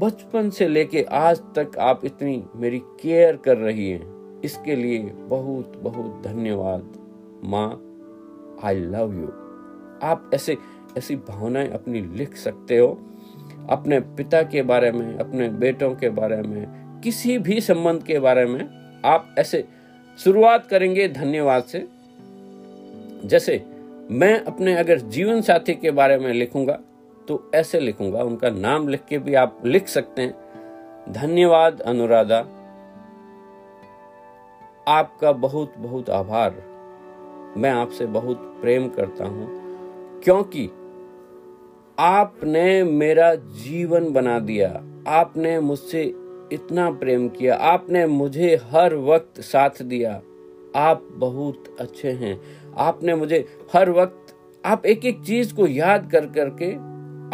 बचपन 0.00 0.50
से 0.50 0.68
लेके 0.68 1.02
आज 1.02 1.40
तक 1.58 1.78
आप 1.78 2.04
इतनी 2.04 2.44
मेरी 2.56 2.78
केयर 2.78 3.36
कर 3.36 3.56
रही 3.56 3.90
हैं। 3.90 4.40
इसके 4.40 4.76
लिए 4.76 4.98
बहुत 4.98 5.72
बहुत 5.76 6.22
धन्यवाद। 6.26 6.92
माँ 7.44 7.68
आई 8.64 8.80
लव 8.80 9.14
यू 9.20 9.26
आप 10.02 10.30
ऐसे 10.34 10.56
ऐसी 10.98 11.16
भावनाएँ 11.16 11.68
अपनी 11.70 12.00
लिख 12.16 12.36
सकते 12.36 12.78
हो, 12.78 12.88
अपने 13.70 14.00
पिता 14.16 14.42
के 14.42 14.62
बारे 14.62 14.90
में, 14.92 15.18
अपने 15.18 15.48
बेटों 15.48 15.94
के 15.94 16.08
बारे 16.10 16.40
में, 16.42 17.00
किसी 17.04 17.38
भी 17.38 17.60
संबंध 17.60 18.02
के 18.02 18.18
बारे 18.18 18.44
में 18.44 18.60
आप 19.04 19.34
ऐसे 19.38 19.64
शुरुआत 20.18 20.66
करेंगे 20.66 21.08
धन्यवाद 21.08 21.62
से। 21.62 21.86
जैसे 23.24 23.64
मैं 24.10 24.38
अपने 24.40 24.74
अगर 24.74 24.98
जीवन 24.98 25.40
साथी 25.40 25.74
के 25.74 25.90
बारे 25.90 26.18
में 26.18 26.32
लिखूँगा 26.32 26.78
तो 27.28 27.50
ऐसे 27.54 27.80
लिखूँगा, 27.80 28.22
उनका 28.22 28.50
नाम 28.50 28.88
लिख 28.88 29.04
के 29.04 29.18
भी 29.18 29.34
आप 29.34 29.60
लिख 29.66 29.88
सकते 29.88 30.22
हैं। 30.22 31.12
धन्यवाद 31.12 31.80
अनुराधा। 31.80 32.38
आपका 34.88 35.32
बहुत 35.32 35.74
बहुत 35.78 36.10
आभार। 36.10 36.62
मैं 37.56 37.70
आपसे 37.70 38.06
बहुत 38.06 38.38
प्रेम 38.60 38.88
करता 38.88 39.24
हूँ, 39.24 39.46
क्योंकि 40.20 40.68
आपने 41.98 42.82
मेरा 42.84 43.34
जीवन 43.34 44.12
बना 44.12 44.38
दिया। 44.38 44.68
आपने 45.08 45.60
मुझसे 45.60 46.02
इतना 46.52 46.90
प्रेम 46.90 47.28
किया। 47.28 47.54
आपने 47.54 48.06
मुझे 48.06 48.54
हर 48.64 48.94
वक्त 48.94 49.40
साथ 49.40 49.82
दिया। 49.82 50.14
आप 50.76 51.08
बहुत 51.12 51.76
अच्छे 51.80 52.10
हैं। 52.10 52.40
आपने 52.78 53.14
मुझे 53.14 53.44
हर 53.72 53.90
वक्त, 53.90 54.34
आप 54.64 54.86
एक 54.86 55.04
एक 55.04 55.20
चीज़ 55.20 55.54
को 55.54 55.66
याद 55.66 56.10
कर 56.12 56.26
करके 56.26 56.72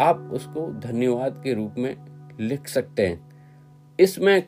आप 0.03 0.29
उसको 0.33 0.67
धन्यवाद 0.79 1.41
के 1.43 1.53
रूप 1.53 1.75
में 1.77 1.95
लिख 2.39 2.67
सकते 2.67 3.05
हैं। 3.07 3.29
इसमें 3.99 4.43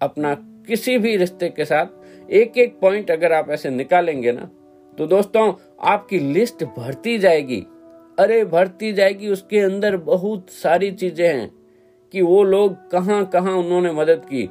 अपना 0.00 0.34
किसी 0.68 0.98
भी 0.98 1.16
रिश्ते 1.16 1.48
के 1.48 1.64
साथ 1.64 2.30
एक 2.30 2.58
एक 2.58 2.78
पॉइंट 2.80 3.10
अगर 3.10 3.32
आप 3.32 3.50
ऐसे 3.50 3.70
निकालेंगे 3.70 4.32
ना 4.32 4.50
तो 4.98 5.06
दोस्तों, 5.06 5.52
आपकी 5.80 6.18
लिस्ट 6.18 6.64
भरती 6.64 7.18
जाएगी। 7.18 7.66
अरे 8.18 8.44
भरती 8.44 8.92
जाएगी, 8.92 9.28
उसके 9.28 9.58
अंदर 9.58 9.96
बहुत 9.96 10.50
सारी 10.52 10.90
चीज़ें 10.90 11.26
हैं 11.28 11.50
कि 12.14 12.22
वो 12.22 12.42
लोग 12.44 12.74
कहाँ 12.90 13.24
कहाँ 13.24 13.52
उन्होंने 13.52 13.92
मदद 13.92 14.24
की। 14.24 14.48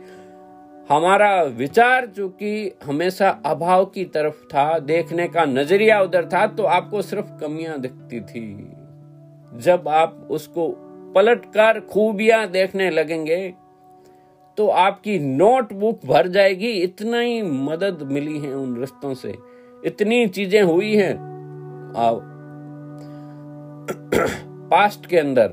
हमारा 0.90 1.42
विचार 1.44 2.06
चूँकि 2.08 2.72
हमेशा 2.84 3.30
अभाव 3.46 3.86
की 3.86 4.06
तरफ़ 4.06 4.44
था, 4.46 4.80
देखने 4.80 5.28
का 5.28 5.46
नज़रिया 5.46 6.00
उधर 6.02 6.26
था 6.26 6.46
तो 6.48 6.64
आपको 6.64 7.02
सिर्फ़ 7.02 7.28
कमियाँ 7.42 7.80
दिखती 7.80 8.22
थी। 8.22 8.46
जब 9.62 9.88
आप 9.88 10.28
उसको 10.32 10.68
पलटकर 11.16 11.80
खूबियाँ 11.82 12.48
देखने 12.48 12.90
लगेंगे 12.90 13.54
तो 14.58 14.68
आपकी 14.68 15.18
नोटबुक 15.20 16.06
भर 16.06 16.28
जाएगी। 16.28 16.72
इतना 16.74 17.20
ही 17.20 17.42
मदद 17.42 18.08
मिली 18.12 18.40
है 18.40 18.54
उन 18.54 18.76
रिश्तों 18.80 19.14
से। 19.14 19.36
इतनी 19.84 20.28
चीज़ें 20.28 20.62
हुई 20.62 20.96
हैं। 20.96 21.14
पास्ट 23.90 25.06
के 25.06 25.18
अंदर। 25.18 25.48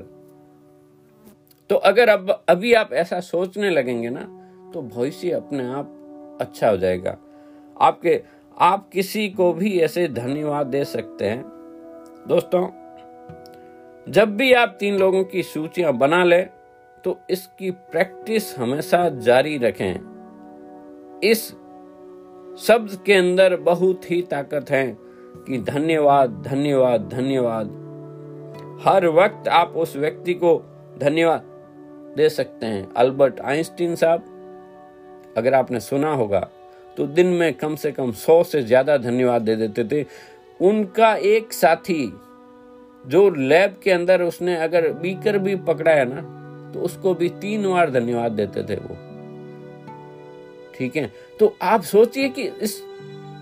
तो 1.69 1.75
अगर 1.75 2.09
अब, 2.09 2.43
अभी 2.49 2.73
आप 2.73 2.93
ऐसा 2.93 3.19
सोचने 3.19 3.69
लगेंगे 3.69 4.09
ना 4.09 4.21
तो 4.73 4.81
भविष्य 4.81 5.31
अपने 5.31 5.65
आप 5.67 6.37
अच्छा 6.41 6.69
हो 6.69 6.77
जाएगा। 6.77 7.17
आपके, 7.81 8.21
आप 8.57 8.89
किसी 8.89 9.27
को 9.29 9.51
भी 9.53 9.79
ऐसे 9.79 10.07
धन्यवाद 10.07 10.67
दे 10.67 10.83
सकते 10.85 11.25
हैं। 11.25 11.41
दोस्तों, 12.27 12.67
जब 14.07 14.35
भी 14.37 14.53
आप 14.53 14.77
तीन 14.79 14.97
लोगों 14.97 15.23
की 15.23 15.43
सूचियाँ 15.43 15.93
बना 15.93 16.23
ले 16.23 16.41
तो 17.03 17.17
इसकी 17.29 17.71
प्रैक्टिस 17.71 18.57
हमेशा 18.57 19.09
जारी 19.09 19.57
रखें। 19.57 21.19
इस 21.23 21.47
शब्द 22.59 22.97
के 23.05 23.13
अंदर 23.13 23.55
बहुत 23.55 24.11
ही 24.11 24.21
ताकत 24.21 24.69
है 24.69 24.97
कि 25.47 25.57
धन्यवाद 25.57 26.41
धन्यवाद 26.47 27.09
धन्यवाद। 27.09 27.78
हर 28.79 29.07
वक्त 29.09 29.47
आप 29.47 29.73
उस 29.77 29.95
व्यक्ति 29.95 30.33
को 30.33 30.55
धन्यवाद 30.99 31.43
दे 32.17 32.29
सकते 32.29 32.65
हैं। 32.65 32.87
अल्बर्ट 32.93 33.39
आइंस्टीन 33.41 33.95
साहब, 33.95 34.23
अगर 35.37 35.53
आपने 35.53 35.79
सुना 35.79 36.11
होगा 36.13 36.39
तो 36.97 37.05
दिन 37.07 37.27
में 37.33 37.53
कम 37.53 37.75
से 37.75 37.91
कम 37.91 38.11
सौ 38.13 38.41
से 38.43 38.61
ज़्यादा 38.63 38.97
धन्यवाद 38.97 39.41
दे 39.41 39.55
देते 39.55 39.83
थे। 39.85 40.05
उनका 40.59 41.13
एक 41.15 41.53
साथी 41.53 42.11
जो 43.05 43.29
लैब 43.29 43.79
के 43.83 43.91
अंदर 43.91 44.21
उसने 44.21 44.55
अगर 44.57 44.91
बीकर 44.93 45.37
भी 45.37 45.55
पकड़ाया 45.67 46.03
ना 46.05 46.21
तो 46.73 46.79
उसको 46.81 47.13
भी 47.13 47.29
तीन 47.41 47.67
बार 47.67 47.91
धन्यवाद 47.91 48.31
देते 48.31 48.63
थे 48.63 48.75
वो। 48.77 48.95
ठीक 50.75 50.95
है? 50.95 51.11
तो 51.39 51.55
आप 51.61 51.81
सोचिए 51.83 52.29
कि 52.29 52.43
इस 52.43 52.81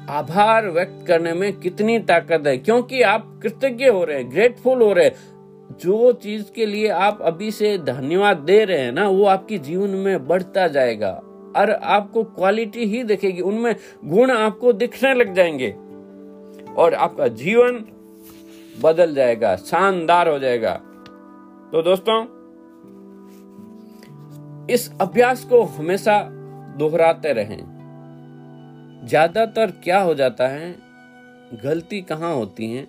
आभार 0.09 0.69
व्यक्त 0.69 1.07
करने 1.07 1.33
में 1.33 1.53
कितनी 1.53 1.99
ताकत 1.99 2.43
है? 2.47 2.57
क्योंकि 2.57 3.01
आप 3.01 3.39
कृतज्ञ 3.43 3.85
हो 3.85 4.03
रहे 4.03 4.17
हैं 4.17 4.31
ग्रेटफुल 4.31 4.81
हो 4.81 4.93
रहे 4.93 5.05
हैं। 5.05 5.15
जो 5.81 6.11
चीज़ 6.11 6.51
के 6.55 6.65
लिए 6.65 6.87
आप 6.87 7.19
अभी 7.21 7.51
से 7.51 7.77
धन्यवाद 7.77 8.37
दे 8.37 8.65
रहे 8.65 8.79
हैं 8.79 8.91
ना, 8.91 9.09
वो 9.09 9.25
आपके 9.25 9.57
जीवन 9.57 9.89
में 9.89 10.27
बढ़ता 10.27 10.67
जाएगा। 10.67 11.21
और 11.57 11.71
आपको 11.71 12.23
क्वालिटी 12.23 12.85
ही 12.85 13.03
दिखेगी, 13.03 13.41
उनमें 13.41 13.75
गुण 14.05 14.31
आपको 14.31 14.73
दिखने 14.73 15.13
लग 15.13 15.33
जाएँगे। 15.33 15.75
और 16.73 16.93
आपका 16.93 17.27
जीवन 17.27 17.85
बदल 18.81 19.15
जाएगा, 19.15 19.55
शानदार 19.55 20.29
हो 20.29 20.39
जाएगा। 20.39 20.73
तो 21.71 21.81
दोस्तों, 21.81 22.25
इस 24.67 24.91
अभ्यास 25.01 25.43
को 25.43 25.63
हमेशा 25.63 26.27
दोहराते 26.77 27.33
रहें। 27.33 27.76
ज़्यादातर 29.00 29.72
क्या 29.84 30.00
हो 30.00 30.13
जाता 30.16 30.48
है? 30.48 30.75
गलती 31.63 32.01
कहाँ 32.01 32.34
होती 32.36 32.72
है? 32.72 32.88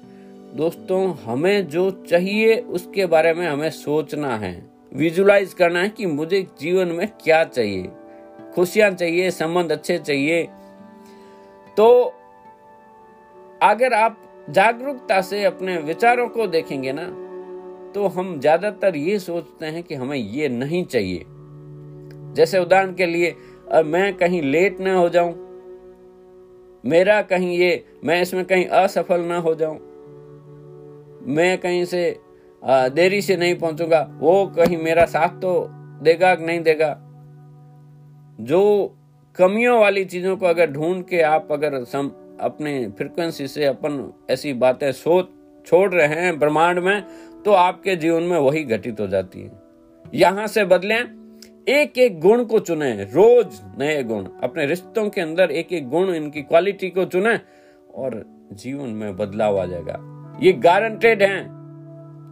दोस्तों, 0.56 1.14
हमें 1.16 1.68
जो 1.68 1.90
चाहिए 2.02 2.56
उसके 2.56 3.06
बारे 3.06 3.32
में 3.34 3.46
हमें 3.46 3.70
सोचना 3.70 4.36
है। 4.36 4.52
विजुलाइज 4.92 5.52
करना 5.54 5.80
है 5.80 5.88
कि 5.88 6.06
मुझे 6.06 6.40
जीवन 6.60 6.88
में 6.88 7.06
क्या 7.22 7.42
चाहिए। 7.44 7.90
खुशियाँ 8.54 8.90
चाहिए, 8.92 9.30
संबंध 9.30 9.72
अच्छे 9.72 9.98
चाहिए। 9.98 10.42
तो 11.76 12.14
अगर 13.62 13.92
आप 13.94 14.20
जागरूकता 14.50 15.20
से 15.20 15.44
अपने 15.44 15.76
विचारों 15.78 16.28
को 16.28 16.46
देखेंगे 16.46 16.92
ना 16.92 17.04
तो 17.94 18.06
हम 18.08 18.38
ज़्यादातर 18.40 18.96
ये 18.96 19.18
सोचते 19.18 19.66
हैं 19.66 19.82
कि 19.82 19.94
हमें 19.94 20.16
ये 20.16 20.48
नहीं 20.48 20.84
चाहिए। 20.86 21.24
जैसे 22.34 22.58
उदाहरण 22.58 22.94
के 22.94 23.06
लिए 23.06 23.34
मैं 23.84 24.12
कहीं 24.14 24.42
लेट 24.42 24.80
ना 24.80 24.94
हो 24.94 25.08
जाऊँ। 25.08 25.32
मेरा 26.84 27.20
कहीं 27.22 27.58
ये, 27.58 27.84
मैं 28.04 28.20
इसमें 28.22 28.44
कहीं 28.44 28.66
असफल 28.66 29.20
ना 29.20 29.38
हो 29.38 29.54
जाऊँ। 29.54 29.78
मैं 31.26 31.58
कहीं 31.58 31.84
से 31.84 32.20
देरी 32.62 33.20
से 33.22 33.36
नहीं 33.36 33.54
पहुंचूँगा। 33.54 34.00
वो 34.20 34.46
कहीं 34.56 34.76
मेरा 34.76 35.04
साथ 35.06 35.40
तो 35.40 35.66
देगा 36.02 36.34
कि 36.34 36.44
नहीं 36.44 36.60
देगा? 36.60 36.90
जो 38.40 38.94
कमियों 39.36 39.78
वाली 39.80 40.04
चीज़ों 40.04 40.36
को 40.36 40.46
अगर 40.46 40.70
ढूंढ 40.70 41.02
के 41.04 41.20
आप 41.22 41.48
अगर 41.52 41.82
सम, 41.84 42.10
अपने 42.40 42.88
फ्रिक्वेंसी 42.88 43.46
से 43.48 43.64
अपन 43.64 44.12
ऐसी 44.30 44.52
बातें 44.54 44.90
सोच, 44.92 45.28
छोड़ 45.66 45.92
रहे 45.94 46.06
हैं 46.06 46.38
ब्रह्मांड 46.38 46.78
में 46.78 47.02
तो 47.44 47.52
आपके 47.52 47.96
जीवन 47.96 48.22
में 48.22 48.38
वही 48.38 48.64
घटित 48.64 49.00
हो 49.00 49.06
जाती 49.06 49.42
है। 49.42 49.50
यहाँ 50.14 50.46
से 50.46 50.64
बदलें 50.64 51.17
एक 51.68 51.98
एक 51.98 52.20
गुण 52.20 52.44
को 52.44 52.58
चुने, 52.58 52.92
रोज 53.04 53.60
नए 53.78 54.02
गुण। 54.02 54.24
अपने 54.42 54.66
रिश्तों 54.66 55.08
के 55.10 55.20
अंदर 55.20 55.50
एक 55.50 55.72
एक 55.72 55.88
गुण 55.88 56.10
इनकी 56.10 56.42
क्वालिटी 56.42 56.88
को 56.90 57.04
चुने 57.04 57.34
और 57.94 58.22
जीवन 58.52 58.88
में 58.88 59.16
बदलाव 59.16 59.58
आ 59.58 59.64
जाएगा। 59.66 60.38
ये 60.42 60.52
गारंटेड 60.52 61.22
है। 61.22 61.42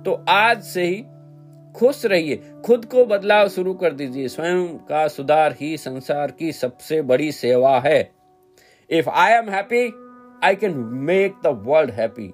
तो 0.02 0.12
आज 0.28 0.62
से 0.62 0.84
ही 0.84 1.04
खुश 1.76 2.04
रहिए। 2.06 2.36
खुद 2.66 2.84
को 2.84 3.04
बदलाव 3.04 3.48
शुरू 3.48 3.74
कर 3.74 3.92
दीजिए। 3.92 4.28
स्वयं 4.28 4.66
का 4.68 5.06
सुधार 5.08 5.54
ही 5.60 5.76
संसार 5.76 6.30
की 6.30 6.52
सबसे 6.52 7.02
बड़ी 7.02 7.30
सेवा 7.32 7.78
है। 7.78 8.00
If 8.90 9.08
I 9.08 9.32
am 9.32 9.48
happy 9.48 9.84
I 10.44 10.54
can 10.54 10.76
make 11.02 11.34
the 11.44 11.60
world 11.66 11.90
happy 11.90 12.32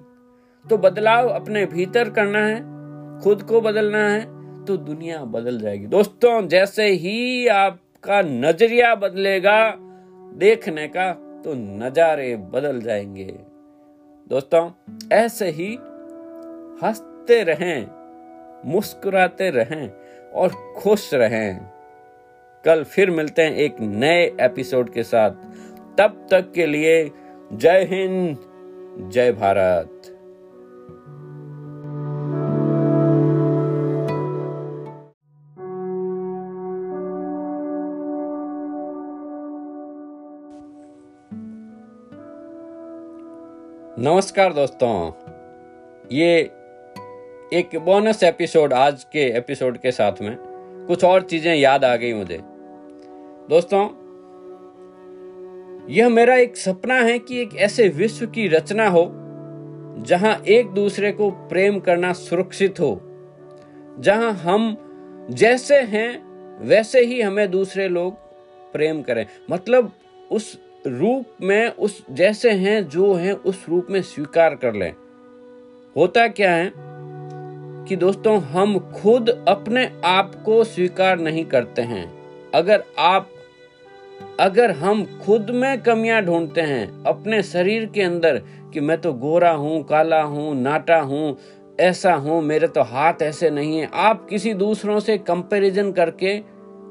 तो 0.65 0.77
बदलाव 0.77 1.29
अपने 1.29 1.65
भीतर 1.65 2.09
करना 2.09 2.39
है, 2.39 2.59
खुद 3.21 3.43
को 3.43 3.61
बदलना 3.61 4.07
है 4.09 4.21
तो 4.67 4.77
दुनिया 4.77 5.23
बदल 5.25 5.59
जाएगी। 5.59 5.85
दोस्तों, 5.85 6.47
जैसे 6.47 6.85
ही 6.85 7.47
आपका 7.47 8.21
नज़रिया 8.21 8.95
बदलेगा, 8.95 9.75
देखने 10.35 10.87
का 10.87 11.11
तो 11.45 11.53
नजारे 11.53 12.35
बदल 12.35 12.81
जाएँगे। 12.81 13.35
दोस्तों, 14.29 14.71
ऐसे 15.11 15.49
ही 15.49 15.77
हँसते 16.83 17.43
रहें, 17.43 17.87
मुस्कुराते 18.65 19.49
रहें 19.49 19.91
और 20.33 20.75
खुश 20.77 21.13
रहें। 21.13 21.59
कल 22.65 22.83
फिर 22.83 23.11
मिलते 23.11 23.41
हैं 23.41 23.55
एक 23.55 23.75
नए 23.79 24.25
एपिसोड 24.41 24.89
के 24.89 25.03
साथ। 25.03 25.31
तब 25.97 26.27
तक 26.31 26.51
के 26.51 26.65
लिए 26.65 27.11
जय 27.53 27.87
हिंद, 27.91 28.37
जय 29.11 29.31
भारत। 29.31 30.02
नमस्कार 44.03 44.53
दोस्तों। 44.53 45.11
ये 46.11 46.39
एक 47.53 47.69
बोनस 47.75 48.23
एपिसोड 48.23 48.73
आज 48.73 49.03
के 49.03 49.19
एपिसोड 49.37 49.77
के 49.77 49.91
साथ 49.91 50.21
में 50.21 50.35
कुछ 50.87 51.03
और 51.03 51.21
चीज़ें 51.21 51.55
याद 51.55 51.85
आ 51.85 51.95
गई 51.95 52.13
मुझे। 52.13 52.39
दोस्तों, 53.49 53.83
यह 55.93 56.09
मेरा 56.09 56.35
एक 56.35 56.57
सपना 56.57 56.95
है 56.95 57.19
कि 57.19 57.41
एक 57.41 57.55
ऐसे 57.55 57.87
विश्व 57.87 58.25
की 58.25 58.47
रचना 58.47 58.87
हो, 58.87 59.05
जहाँ 59.99 60.35
एक 60.47 60.67
दूसरे 60.67 61.11
को 61.11 61.29
प्रेम 61.29 61.79
करना 61.79 62.13
सुरक्षित 62.13 62.79
हो, 62.79 63.01
जहाँ 63.99 64.33
हम 64.33 64.77
जैसे 65.29 65.79
हैं, 65.79 66.11
वैसे 66.61 67.05
ही 67.05 67.21
हमें 67.21 67.51
दूसरे 67.51 67.87
लोग 67.87 68.13
प्रेम 68.73 69.01
करें। 69.01 69.25
मतलब 69.51 69.91
उस 70.31 70.62
रूप 70.87 71.25
में 71.41 71.67
उस 71.67 72.03
जैसे 72.11 72.51
हैं 72.51 72.87
जो 72.89 73.13
हैं 73.13 73.33
उस 73.33 73.65
रूप 73.69 73.87
में 73.89 74.01
स्वीकार 74.01 74.55
कर 74.55 74.73
लें। 74.73 74.93
होता 75.95 76.27
क्या 76.27 76.51
है 76.51 76.71
कि 77.87 77.95
दोस्तों, 77.95 78.41
हम 78.41 78.77
खुद 78.79 79.29
अपने 79.47 79.89
आप 80.05 80.35
को 80.45 80.63
स्वीकार 80.63 81.19
नहीं 81.19 81.45
करते 81.45 81.81
हैं। 81.81 82.05
अगर 82.55 82.83
आप, 82.99 83.29
अगर 84.39 84.71
हम 84.71 85.03
खुद 85.25 85.49
में 85.49 85.81
कमियाँ 85.81 86.21
ढूंढते 86.21 86.61
हैं 86.61 87.03
अपने 87.03 87.41
शरीर 87.43 87.85
के 87.85 88.01
अंदर 88.01 88.41
कि 88.73 88.79
मैं 88.79 89.01
तो 89.01 89.13
गोरा 89.13 89.51
हूँ, 89.51 89.83
काला 89.83 90.21
हूँ, 90.21 90.55
नाटा 90.55 90.99
हूँ, 90.99 91.37
ऐसा 91.79 92.13
हूँ, 92.13 92.41
मेरे 92.41 92.67
तो 92.67 92.81
हाथ 92.81 93.21
ऐसे 93.21 93.49
नहीं 93.49 93.79
है, 93.79 93.89
आप 93.93 94.27
किसी 94.29 94.53
दूसरों 94.53 94.99
से 94.99 95.17
कंपैरिजन 95.17 95.91
करके 95.91 96.37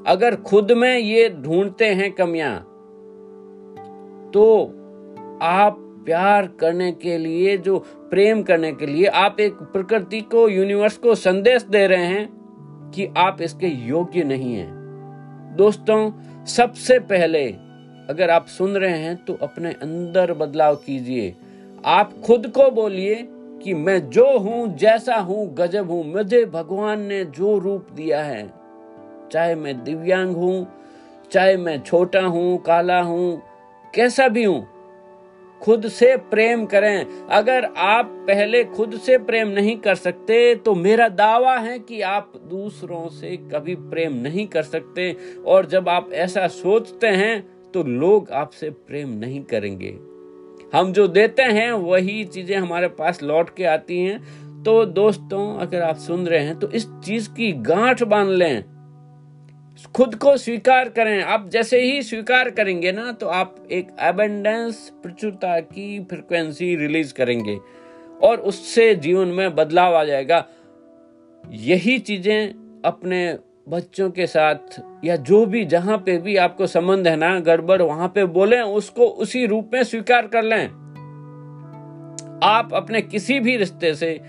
अगर 0.07 0.35
खुद 0.35 0.71
में 0.71 0.97
ये 0.97 1.29
ढूंढते 1.29 1.85
हैं 1.85 2.11
कमियाँ 2.11 2.72
तो 4.33 4.45
आप 5.41 5.77
प्यार 6.05 6.47
करने 6.59 6.91
के 6.91 7.17
लिए, 7.17 7.57
जो 7.57 7.77
प्रेम 8.11 8.41
करने 8.43 8.71
के 8.71 8.85
लिए 8.85 9.05
आप 9.07 9.39
एक 9.39 9.53
प्रकृति 9.73 10.21
को 10.21 10.47
यूनिवर्स 10.49 10.97
को 10.97 11.15
संदेश 11.15 11.63
दे 11.63 11.85
रहे 11.87 12.05
हैं 12.05 12.91
कि 12.95 13.07
आप 13.17 13.41
इसके 13.41 13.67
योग्य 13.87 14.23
नहीं 14.23 14.53
हैं। 14.55 15.55
दोस्तों, 15.57 16.11
सबसे 16.47 16.97
पहले 17.01 17.45
अगर 18.09 18.29
आप 18.29 18.47
सुन 18.47 18.75
रहे 18.77 18.97
हैं 18.97 19.15
तो 19.25 19.33
अपने 19.41 19.71
अंदर 19.73 20.33
बदलाव 20.33 20.75
कीजिए। 20.75 21.33
आप 21.85 22.13
खुद 22.25 22.47
को 22.47 22.69
बोलिए 22.71 23.15
कि 23.63 23.73
मैं 23.73 24.09
जो 24.09 24.25
हूँ, 24.39 24.75
जैसा 24.77 25.15
हूँ, 25.15 25.53
गजब 25.55 25.91
हूँ। 25.91 26.03
मुझे 26.05 26.43
भगवान 26.45 27.01
ने 27.01 27.23
जो 27.27 27.57
रूप 27.57 27.87
दिया 27.95 28.23
है, 28.23 28.43
चाहे 29.31 29.55
मैं 29.55 29.83
दिव्यांग 29.83 30.35
हूँ, 30.35 30.67
चाहे 31.31 31.55
मैं 31.57 31.81
छोटा 31.83 32.21
हूँ, 32.21 32.57
काला 32.57 33.01
हूँ 33.01 33.41
कैसा 33.93 34.27
भी 34.27 34.43
हूँ, 34.43 34.67
खुद 35.61 35.87
से 35.89 36.15
प्रेम 36.29 36.65
करें। 36.65 37.27
अगर 37.31 37.65
आप 37.65 38.05
पहले 38.27 38.63
खुद 38.65 38.97
से 38.97 39.17
प्रेम 39.19 39.47
नहीं 39.49 39.75
कर 39.77 39.95
सकते 39.95 40.55
तो 40.55 40.73
मेरा 40.75 41.07
दावा 41.09 41.55
है 41.57 41.77
कि 41.79 42.01
आप 42.01 42.31
दूसरों 42.45 43.07
से 43.11 43.35
कभी 43.53 43.75
प्रेम 43.75 44.13
नहीं 44.13 44.47
कर 44.47 44.63
सकते। 44.63 45.15
और 45.45 45.65
जब 45.65 45.89
आप 45.89 46.09
ऐसा 46.13 46.47
सोचते 46.49 47.07
हैं 47.07 47.71
तो 47.73 47.83
लोग 47.83 48.31
आपसे 48.31 48.69
प्रेम 48.69 49.09
नहीं 49.19 49.43
करेंगे। 49.43 49.97
हम 50.73 50.91
जो 50.93 51.07
देते 51.09 51.43
हैं, 51.43 51.71
वही 51.71 52.23
चीज़ें 52.25 52.57
हमारे 52.57 52.87
पास 52.89 53.23
लौट 53.23 53.55
के 53.55 53.63
आती 53.65 53.99
हैं। 53.99 54.63
तो 54.63 54.83
दोस्तों, 54.87 55.57
अगर 55.57 55.81
आप 55.81 55.97
सुन 55.97 56.27
रहे 56.27 56.43
हैं 56.43 56.59
तो 56.59 56.69
इस 56.69 56.87
चीज़ 57.05 57.29
की 57.29 57.51
गांठ 57.63 58.03
बाँध 58.03 58.29
लें। 58.29 58.63
खुद 59.77 60.15
को 60.15 60.35
स्वीकार 60.37 60.89
करें। 60.89 61.21
आप 61.23 61.47
जैसे 61.49 61.79
ही 61.81 62.01
स्वीकार 62.01 62.49
करेंगे 62.49 62.91
ना 62.91 63.11
तो 63.11 63.27
आप 63.27 63.55
एक 63.71 63.87
एबेंडेंस 63.99 64.77
प्रचुरता 65.03 65.59
की 65.59 65.99
फ्रिक्वेंसी 65.99 66.75
रिलीज़ 66.75 67.13
करेंगे 67.13 67.57
और 68.23 68.39
उससे 68.41 68.93
जीवन 68.95 69.27
में 69.27 69.55
बदलाव 69.55 69.95
आ 69.95 70.03
जाएगा। 70.03 70.45
यही 71.43 71.97
चीज़ें 71.99 72.81
अपने 72.85 73.37
बच्चों 73.69 74.09
के 74.09 74.27
साथ 74.27 74.81
या 75.05 75.15
जो 75.15 75.45
भी, 75.45 75.63
जहाँ 75.65 75.97
पे 75.97 76.17
भी 76.17 76.35
आपको 76.37 76.67
संबंध 76.67 77.07
है 77.07 77.15
ना, 77.15 77.39
गड़बड़ 77.39 77.81
वहाँ 77.81 78.07
पे 78.07 78.25
बोले, 78.25 78.61
उसको 78.61 79.05
उसी 79.05 79.45
रूप 79.45 79.71
में 79.73 79.83
स्वीकार 79.83 80.27
कर 80.27 80.43
लें। 80.43 80.65
आप 82.43 82.73
अपने 82.73 83.01
किसी 83.01 83.39
भी 83.39 83.57
रिश्ते 83.57 83.93
से, 83.95 84.19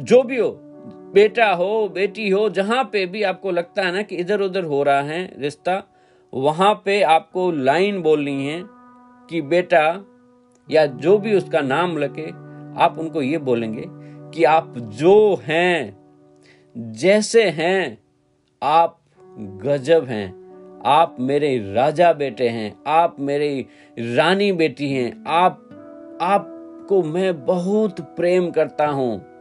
जो 0.00 0.22
भी 0.22 0.38
हो 0.38 0.50
बेटा 1.14 1.52
हो, 1.52 1.88
बेटी 1.88 2.28
हो, 2.30 2.48
जहाँ 2.48 2.84
पे 2.84 3.06
भी 3.06 3.22
आपको 3.22 3.50
लगता 3.50 3.82
है 3.82 3.92
ना 3.92 4.02
कि 4.02 4.16
इधर 4.16 4.40
उधर 4.40 4.64
हो 4.64 4.82
रहा 4.82 5.00
है 5.00 5.32
रिश्ता, 5.38 5.82
वहाँ 6.34 6.82
पे 6.84 7.02
आपको 7.02 7.50
लाइन 7.50 8.02
बोलनी 8.02 8.46
है 8.46 8.62
कि 9.30 9.42
बेटा 9.42 10.04
या 10.70 10.86
जो 10.86 11.18
भी 11.18 11.34
उसका 11.34 11.60
नाम 11.60 11.98
लगे, 11.98 12.26
आप 12.82 12.96
उनको 12.98 13.22
ये 13.22 13.38
बोलेंगे 13.38 13.84
कि 14.34 14.44
आप 14.44 14.74
जो 14.78 15.40
हैं, 15.42 15.98
जैसे 16.76 17.44
हैं, 17.44 17.98
आप 18.62 19.00
गजब 19.38 20.04
हैं, 20.04 20.42
आप 20.86 21.16
मेरे 21.20 21.72
राजा 21.72 22.12
बेटे 22.12 22.48
हैं, 22.48 22.82
आप 22.86 23.16
मेरी 23.20 23.66
रानी 23.98 24.52
बेटी 24.52 24.92
हैं, 24.92 25.24
आप, 25.26 25.68
आपको 26.22 27.02
मैं 27.02 27.44
बहुत 27.46 28.00
प्रेम 28.00 28.50
करता 28.50 28.86
हूँ। 28.86 29.31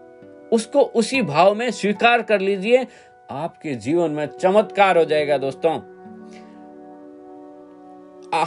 उसको 0.52 0.82
उसी 0.82 1.22
भाव 1.22 1.54
में 1.56 1.70
स्वीकार 1.72 2.22
कर 2.22 2.42
लीजिए। 2.42 2.86
आपके 3.30 3.74
जीवन 3.76 4.12
में 4.12 4.26
चमत्कार 4.32 4.98
हो 4.98 5.06
जाएगा 5.06 5.38
दोस्तों। 5.38 5.80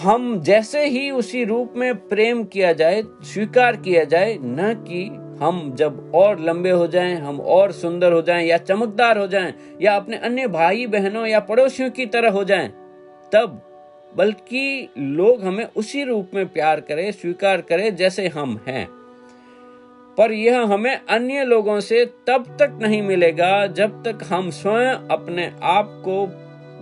हम 0.00 0.40
जैसे 0.40 0.84
ही 0.86 1.10
उसी 1.10 1.44
रूप 1.44 1.72
में 1.76 1.94
प्रेम 2.08 2.42
किया 2.44 2.72
जाए 2.72 3.02
स्वीकार 3.24 3.76
किया 3.76 4.04
जाए 4.04 4.36
न 4.40 4.72
कि 4.88 5.04
हम 5.44 5.74
जब 5.76 6.12
और 6.14 6.40
लंबे 6.40 6.70
हो 6.70 6.86
जाएँ, 6.86 7.14
हम 7.16 7.40
और 7.40 7.72
सुंदर 7.72 8.12
हो 8.12 8.22
जाएँ 8.22 8.46
या 8.46 8.58
चमकदार 8.58 9.18
हो 9.18 9.26
जाएँ 9.26 9.54
या 9.82 9.96
अपने 9.96 10.16
अन्य 10.16 10.46
भाई 10.48 10.86
बहनों 10.86 11.26
या 11.26 11.40
पड़ोसियों 11.40 11.90
की 11.90 12.06
तरह 12.06 12.30
हो 12.30 12.44
जाएँ, 12.44 12.68
तब 13.32 13.60
बल्कि 14.12 14.88
लोग 14.98 15.42
हमें 15.44 15.66
उसी 15.76 16.04
रूप 16.04 16.30
में 16.34 16.46
प्यार 16.48 16.80
करें 16.80 17.10
स्वीकार 17.12 17.60
करें 17.60 17.94
जैसे 17.96 18.26
हम 18.28 18.58
हैं। 18.68 18.86
पर 20.18 20.33
यह 20.33 20.61
हमें 20.62 20.94
अन्य 21.09 21.44
लोगों 21.44 21.79
से 21.81 22.05
तब 22.27 22.44
तक 22.61 22.79
नहीं 22.83 23.03
मिलेगा 23.03 23.66
जब 23.66 24.03
तक 24.03 24.18
हम 24.31 24.50
स्वयं 24.50 24.94
अपने 25.09 25.53
आप 25.62 26.03
को 26.05 26.27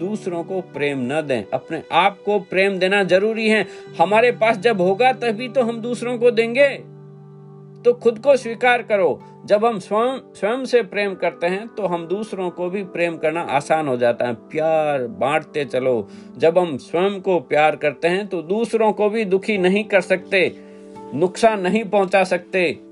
दूसरों 0.01 0.45
को 0.45 0.61
प्रेम 0.61 0.99
न 1.03 1.21
दें। 1.21 1.45
अपने 1.55 1.83
आप 1.93 2.19
को 2.25 2.39
प्रेम 2.41 2.79
देना 2.79 3.03
ज़रूरी 3.05 3.49
है। 3.49 3.67
हमारे 4.01 4.33
पास 4.33 4.57
जब 4.59 4.81
होगा 4.81 5.13
तभी 5.13 5.49
तो 5.49 5.63
हम 5.63 5.81
दूसरों 5.81 6.19
को 6.19 6.31
देंगे। 6.31 6.69
तो 7.85 7.93
खुद 7.93 8.19
को 8.19 8.37
स्वीकार 8.37 8.83
करो। 8.83 9.23
जब 9.47 9.65
हम 9.65 9.79
स्वयं 9.79 10.19
स्वयं 10.35 10.65
से 10.65 10.83
प्रेम 10.83 11.15
करते 11.15 11.47
हैं 11.47 11.67
तो 11.69 11.87
हम 11.87 12.07
दूसरों 12.07 12.51
को 12.51 12.69
भी 12.71 12.83
प्रेम 12.85 13.17
करना 13.17 13.41
आसान 13.41 13.89
हो 13.89 13.97
जाता 13.97 14.27
है। 14.27 14.35
प्यार 14.35 15.07
बांटते 15.19 15.65
चलो। 15.65 16.09
जब 16.39 16.59
हम 16.59 16.77
स्वयं 16.77 17.21
को 17.21 17.41
प्यार 17.41 17.77
करते 17.77 18.09
हैं 18.09 18.27
तो 18.27 18.43
दूसरों 18.43 18.93
को 18.93 19.09
भी 19.11 19.25
दुखी 19.25 19.59
नहीं 19.59 19.85
कर 19.85 20.01
सकते, 20.01 20.55
नुकसान 21.15 21.61
नहीं 21.61 21.85
पहुँचा 21.85 22.25
सकते। 22.25 22.92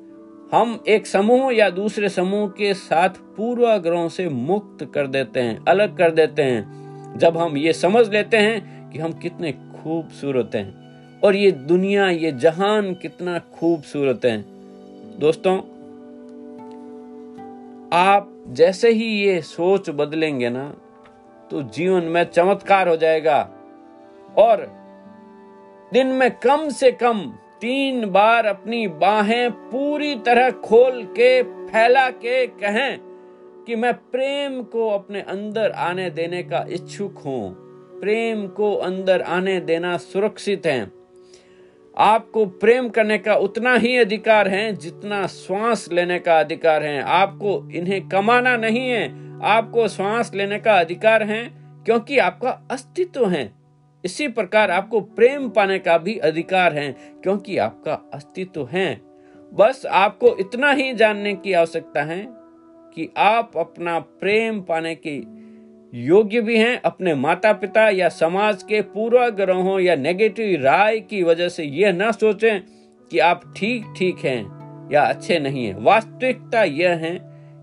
हम 0.53 0.79
एक 0.89 1.07
समूह 1.07 1.53
या 1.55 1.69
दूसरे 1.71 2.09
समूह 2.09 2.49
के 2.49 2.73
साथ 2.75 3.19
पूर्वाग्रहों 3.37 4.09
से 4.09 4.29
मुक्त 4.29 4.85
कर 4.95 5.07
देते 5.07 5.41
हैं, 5.41 5.65
अलग 5.65 5.97
कर 5.99 6.11
देते 6.11 6.43
हैं। 6.43 7.19
जब 7.19 7.37
हम 7.37 7.57
ये 7.57 7.73
समझ 7.73 8.09
लेते 8.09 8.37
हैं 8.37 8.91
कि 8.91 8.99
हम 8.99 9.13
कितने 9.13 9.53
खूबसूरत 9.53 10.51
हैं, 10.55 11.21
और 11.23 11.37
ये 11.37 11.51
दुनिया, 11.53 12.09
ये 12.09 12.33
जहान 12.35 12.93
कितना 12.95 13.39
खूबसूरत 13.55 14.25
है। 14.25 14.37
दोस्तों, 15.19 15.57
आप 17.95 18.33
जैसे 18.49 18.91
ही 18.91 19.07
ये 19.07 19.41
सोच 19.43 19.91
बदलेंगे 19.91 20.51
ना 20.51 20.65
तो 21.51 21.63
जीवन 21.69 22.05
में 22.05 22.25
चमत्कार 22.25 22.89
हो 22.89 22.97
जाएगा, 22.97 23.39
और 24.39 24.67
दिन 25.93 26.07
में 26.09 26.31
कम 26.39 26.69
से 26.71 26.91
कम 26.95 27.23
तीन 27.61 28.07
बार 28.07 28.47
अपनी 28.47 28.87
बाहें 28.89 29.51
पूरी 29.51 30.15
तरह 30.15 30.51
खोल 30.51 31.03
के, 31.05 31.43
फैला 31.43 32.11
के 32.11 32.47
कहें 32.47 32.99
कि 33.67 33.77
मैं 33.77 33.95
प्रेम 33.95 34.63
को 34.63 34.89
अपने 34.89 35.21
अंदर 35.21 35.71
आने 35.71 36.11
देने 36.11 36.43
का 36.43 36.67
इच्छुक 36.71 37.19
हूँ। 37.19 37.55
प्रेम 38.01 38.47
को 38.47 38.75
अंदर 38.75 39.23
आने 39.23 39.61
देना 39.61 39.97
सुरक्षित 39.97 40.67
है। 40.67 40.91
आपको 41.99 42.47
प्रेम 42.47 42.89
करने 42.89 43.19
का 43.19 43.35
उतना 43.35 43.75
ही 43.75 43.97
अधिकार 43.97 44.49
है 44.49 44.73
जितना 44.73 45.27
श्वास 45.27 45.89
लेने 45.93 46.19
का 46.19 46.41
अधिकार 46.41 46.83
है। 46.83 47.03
आपको 47.03 47.71
इन्हें 47.71 48.09
कमाना 48.09 48.57
नहीं 48.57 48.89
है, 48.89 49.09
आपको 49.43 49.89
श्वास 49.89 50.35
लेने 50.35 50.59
का 50.59 50.73
अधिकार 50.73 51.23
है, 51.23 51.45
क्योंकि 51.85 52.19
आपका 52.19 52.51
अस्तित्व 52.71 53.29
है। 53.29 53.60
इसी 54.05 54.29
प्रकार 54.29 54.71
आपको 54.71 55.01
प्रेम 55.01 55.49
पाने 55.49 55.79
का 55.79 55.99
भी 55.99 56.17
अधिकार 56.17 56.75
है, 56.75 56.93
क्योंकि 57.23 57.57
आपका 57.59 57.95
अस्तित्व 58.15 58.69
है। 58.73 59.01
बस 59.53 59.87
आपको 59.87 60.37
इतना 60.37 60.73
ही 60.73 60.93
जानने 60.95 61.35
की 61.35 61.53
आवश्यकता 61.53 62.03
है 62.03 62.27
कि 62.97 63.09
आप 63.17 63.53
अपना 63.57 63.99
प्रेम 64.01 64.61
पाने 64.61 64.95
की 64.95 65.17
योग्य 65.95 66.41
भी 66.41 66.57
हैं, 66.59 66.81
अपने 66.81 67.15
माता 67.15 67.53
पिता 67.53 67.89
या 67.89 68.09
समाज 68.09 68.63
के 68.63 68.81
पूर्वाग्रहों 68.83 69.79
या 69.81 69.97
नेगेटिव 69.97 70.63
राय 70.63 71.01
की 71.01 71.23
वजह 71.23 71.49
से 71.49 71.65
यह 71.65 71.93
न 71.93 72.11
सोचें 72.13 72.61
कि 73.11 73.19
आप 73.19 73.53
ठीक 73.57 73.85
ठीक 73.99 74.19
हैं 74.19 74.89
या 74.93 75.03
अच्छे 75.03 75.39
नहीं 75.39 75.67
हैं। 75.67 75.75
वास्तविकता 75.75 76.63
यह 76.63 76.97
है 76.97 77.19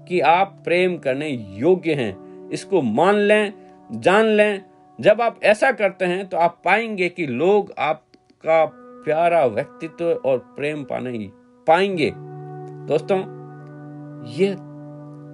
कि 0.07 0.19
आप 0.19 0.61
प्रेम 0.65 0.97
करने 0.97 1.29
योग्य 1.57 1.93
हैं। 1.93 2.49
इसको 2.49 2.81
मान 2.81 3.15
लें, 3.15 3.53
जान 3.91 4.25
लें 4.25 4.61
जब 4.99 5.21
आप 5.21 5.39
ऐसा 5.43 5.71
करते 5.71 6.05
हैं 6.05 6.27
तो 6.27 6.37
आप 6.37 6.61
पाएँगे 6.65 7.07
कि 7.09 7.25
लोग 7.27 7.73
आपका 7.79 8.63
प्यारा 9.05 9.45
व्यक्तित्व 9.45 10.05
और 10.05 10.37
प्रेम 10.55 10.83
पाने 10.83 11.29
पाएँगे। 11.67 12.11
दोस्तों, 12.87 13.17
ये 14.29 14.51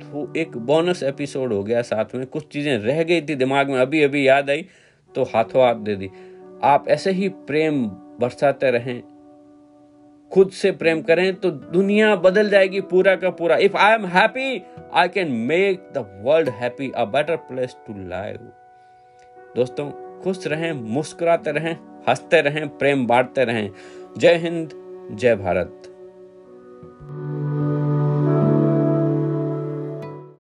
वो 0.06 0.32
एक 0.38 0.58
बोनस 0.58 1.04
एपिसोड 1.04 1.54
हो 1.54 1.64
गया 1.64 1.82
साथ 1.82 2.16
में। 2.16 2.26
कुछ 2.26 2.48
चीज़ें 2.48 2.78
रह 2.78 3.02
गई 3.04 3.22
थी 3.22 3.36
दिमाग 3.36 3.70
में, 3.70 3.80
अभी 3.80 4.02
अभी 4.04 4.28
याद 4.28 4.50
आई 4.50 4.66
तो 5.16 5.24
हाथों 5.26 5.64
हाथ 5.64 5.76
दे 5.76 5.96
दी। 5.96 6.10
आप 6.64 6.88
ऐसे 6.88 7.12
ही 7.12 7.30
प्रेम 7.48 7.86
बरसाते 8.20 8.72
रहें। 8.72 9.02
खुद 10.32 10.50
से 10.52 10.72
प्रेम 10.74 11.02
करें 11.02 11.34
तो 11.36 11.52
दुनिया 11.52 12.16
बदल 12.18 12.50
जाएगी 12.50 12.82
पूरा 12.84 13.16
का 13.16 13.30
पूरा। 13.32 13.58
If 13.60 13.78
I 13.78 13.94
am 13.94 14.06
happy 14.08 14.62
I 14.94 15.08
can 15.10 15.32
make 15.48 15.90
the 15.94 16.06
world 16.26 16.50
happy 16.52 16.92
a 16.92 17.06
better 17.08 17.36
place 17.44 17.76
to 17.88 17.94
live 18.10 18.40
दोस्तों 19.56 19.90
खुश 20.22 20.48
रहें 20.48 20.72
मुस्कुराते 20.74 21.52
रहें 21.52 21.74
हँसते 22.10 22.42
रहें 22.42 22.78
प्रेम 22.78 23.08
बांटते 23.08 23.46
रहें। 23.46 23.70
जय 24.18 24.36
हिंद 24.36 24.70
जय 25.12 25.36
भारत। 25.36 25.90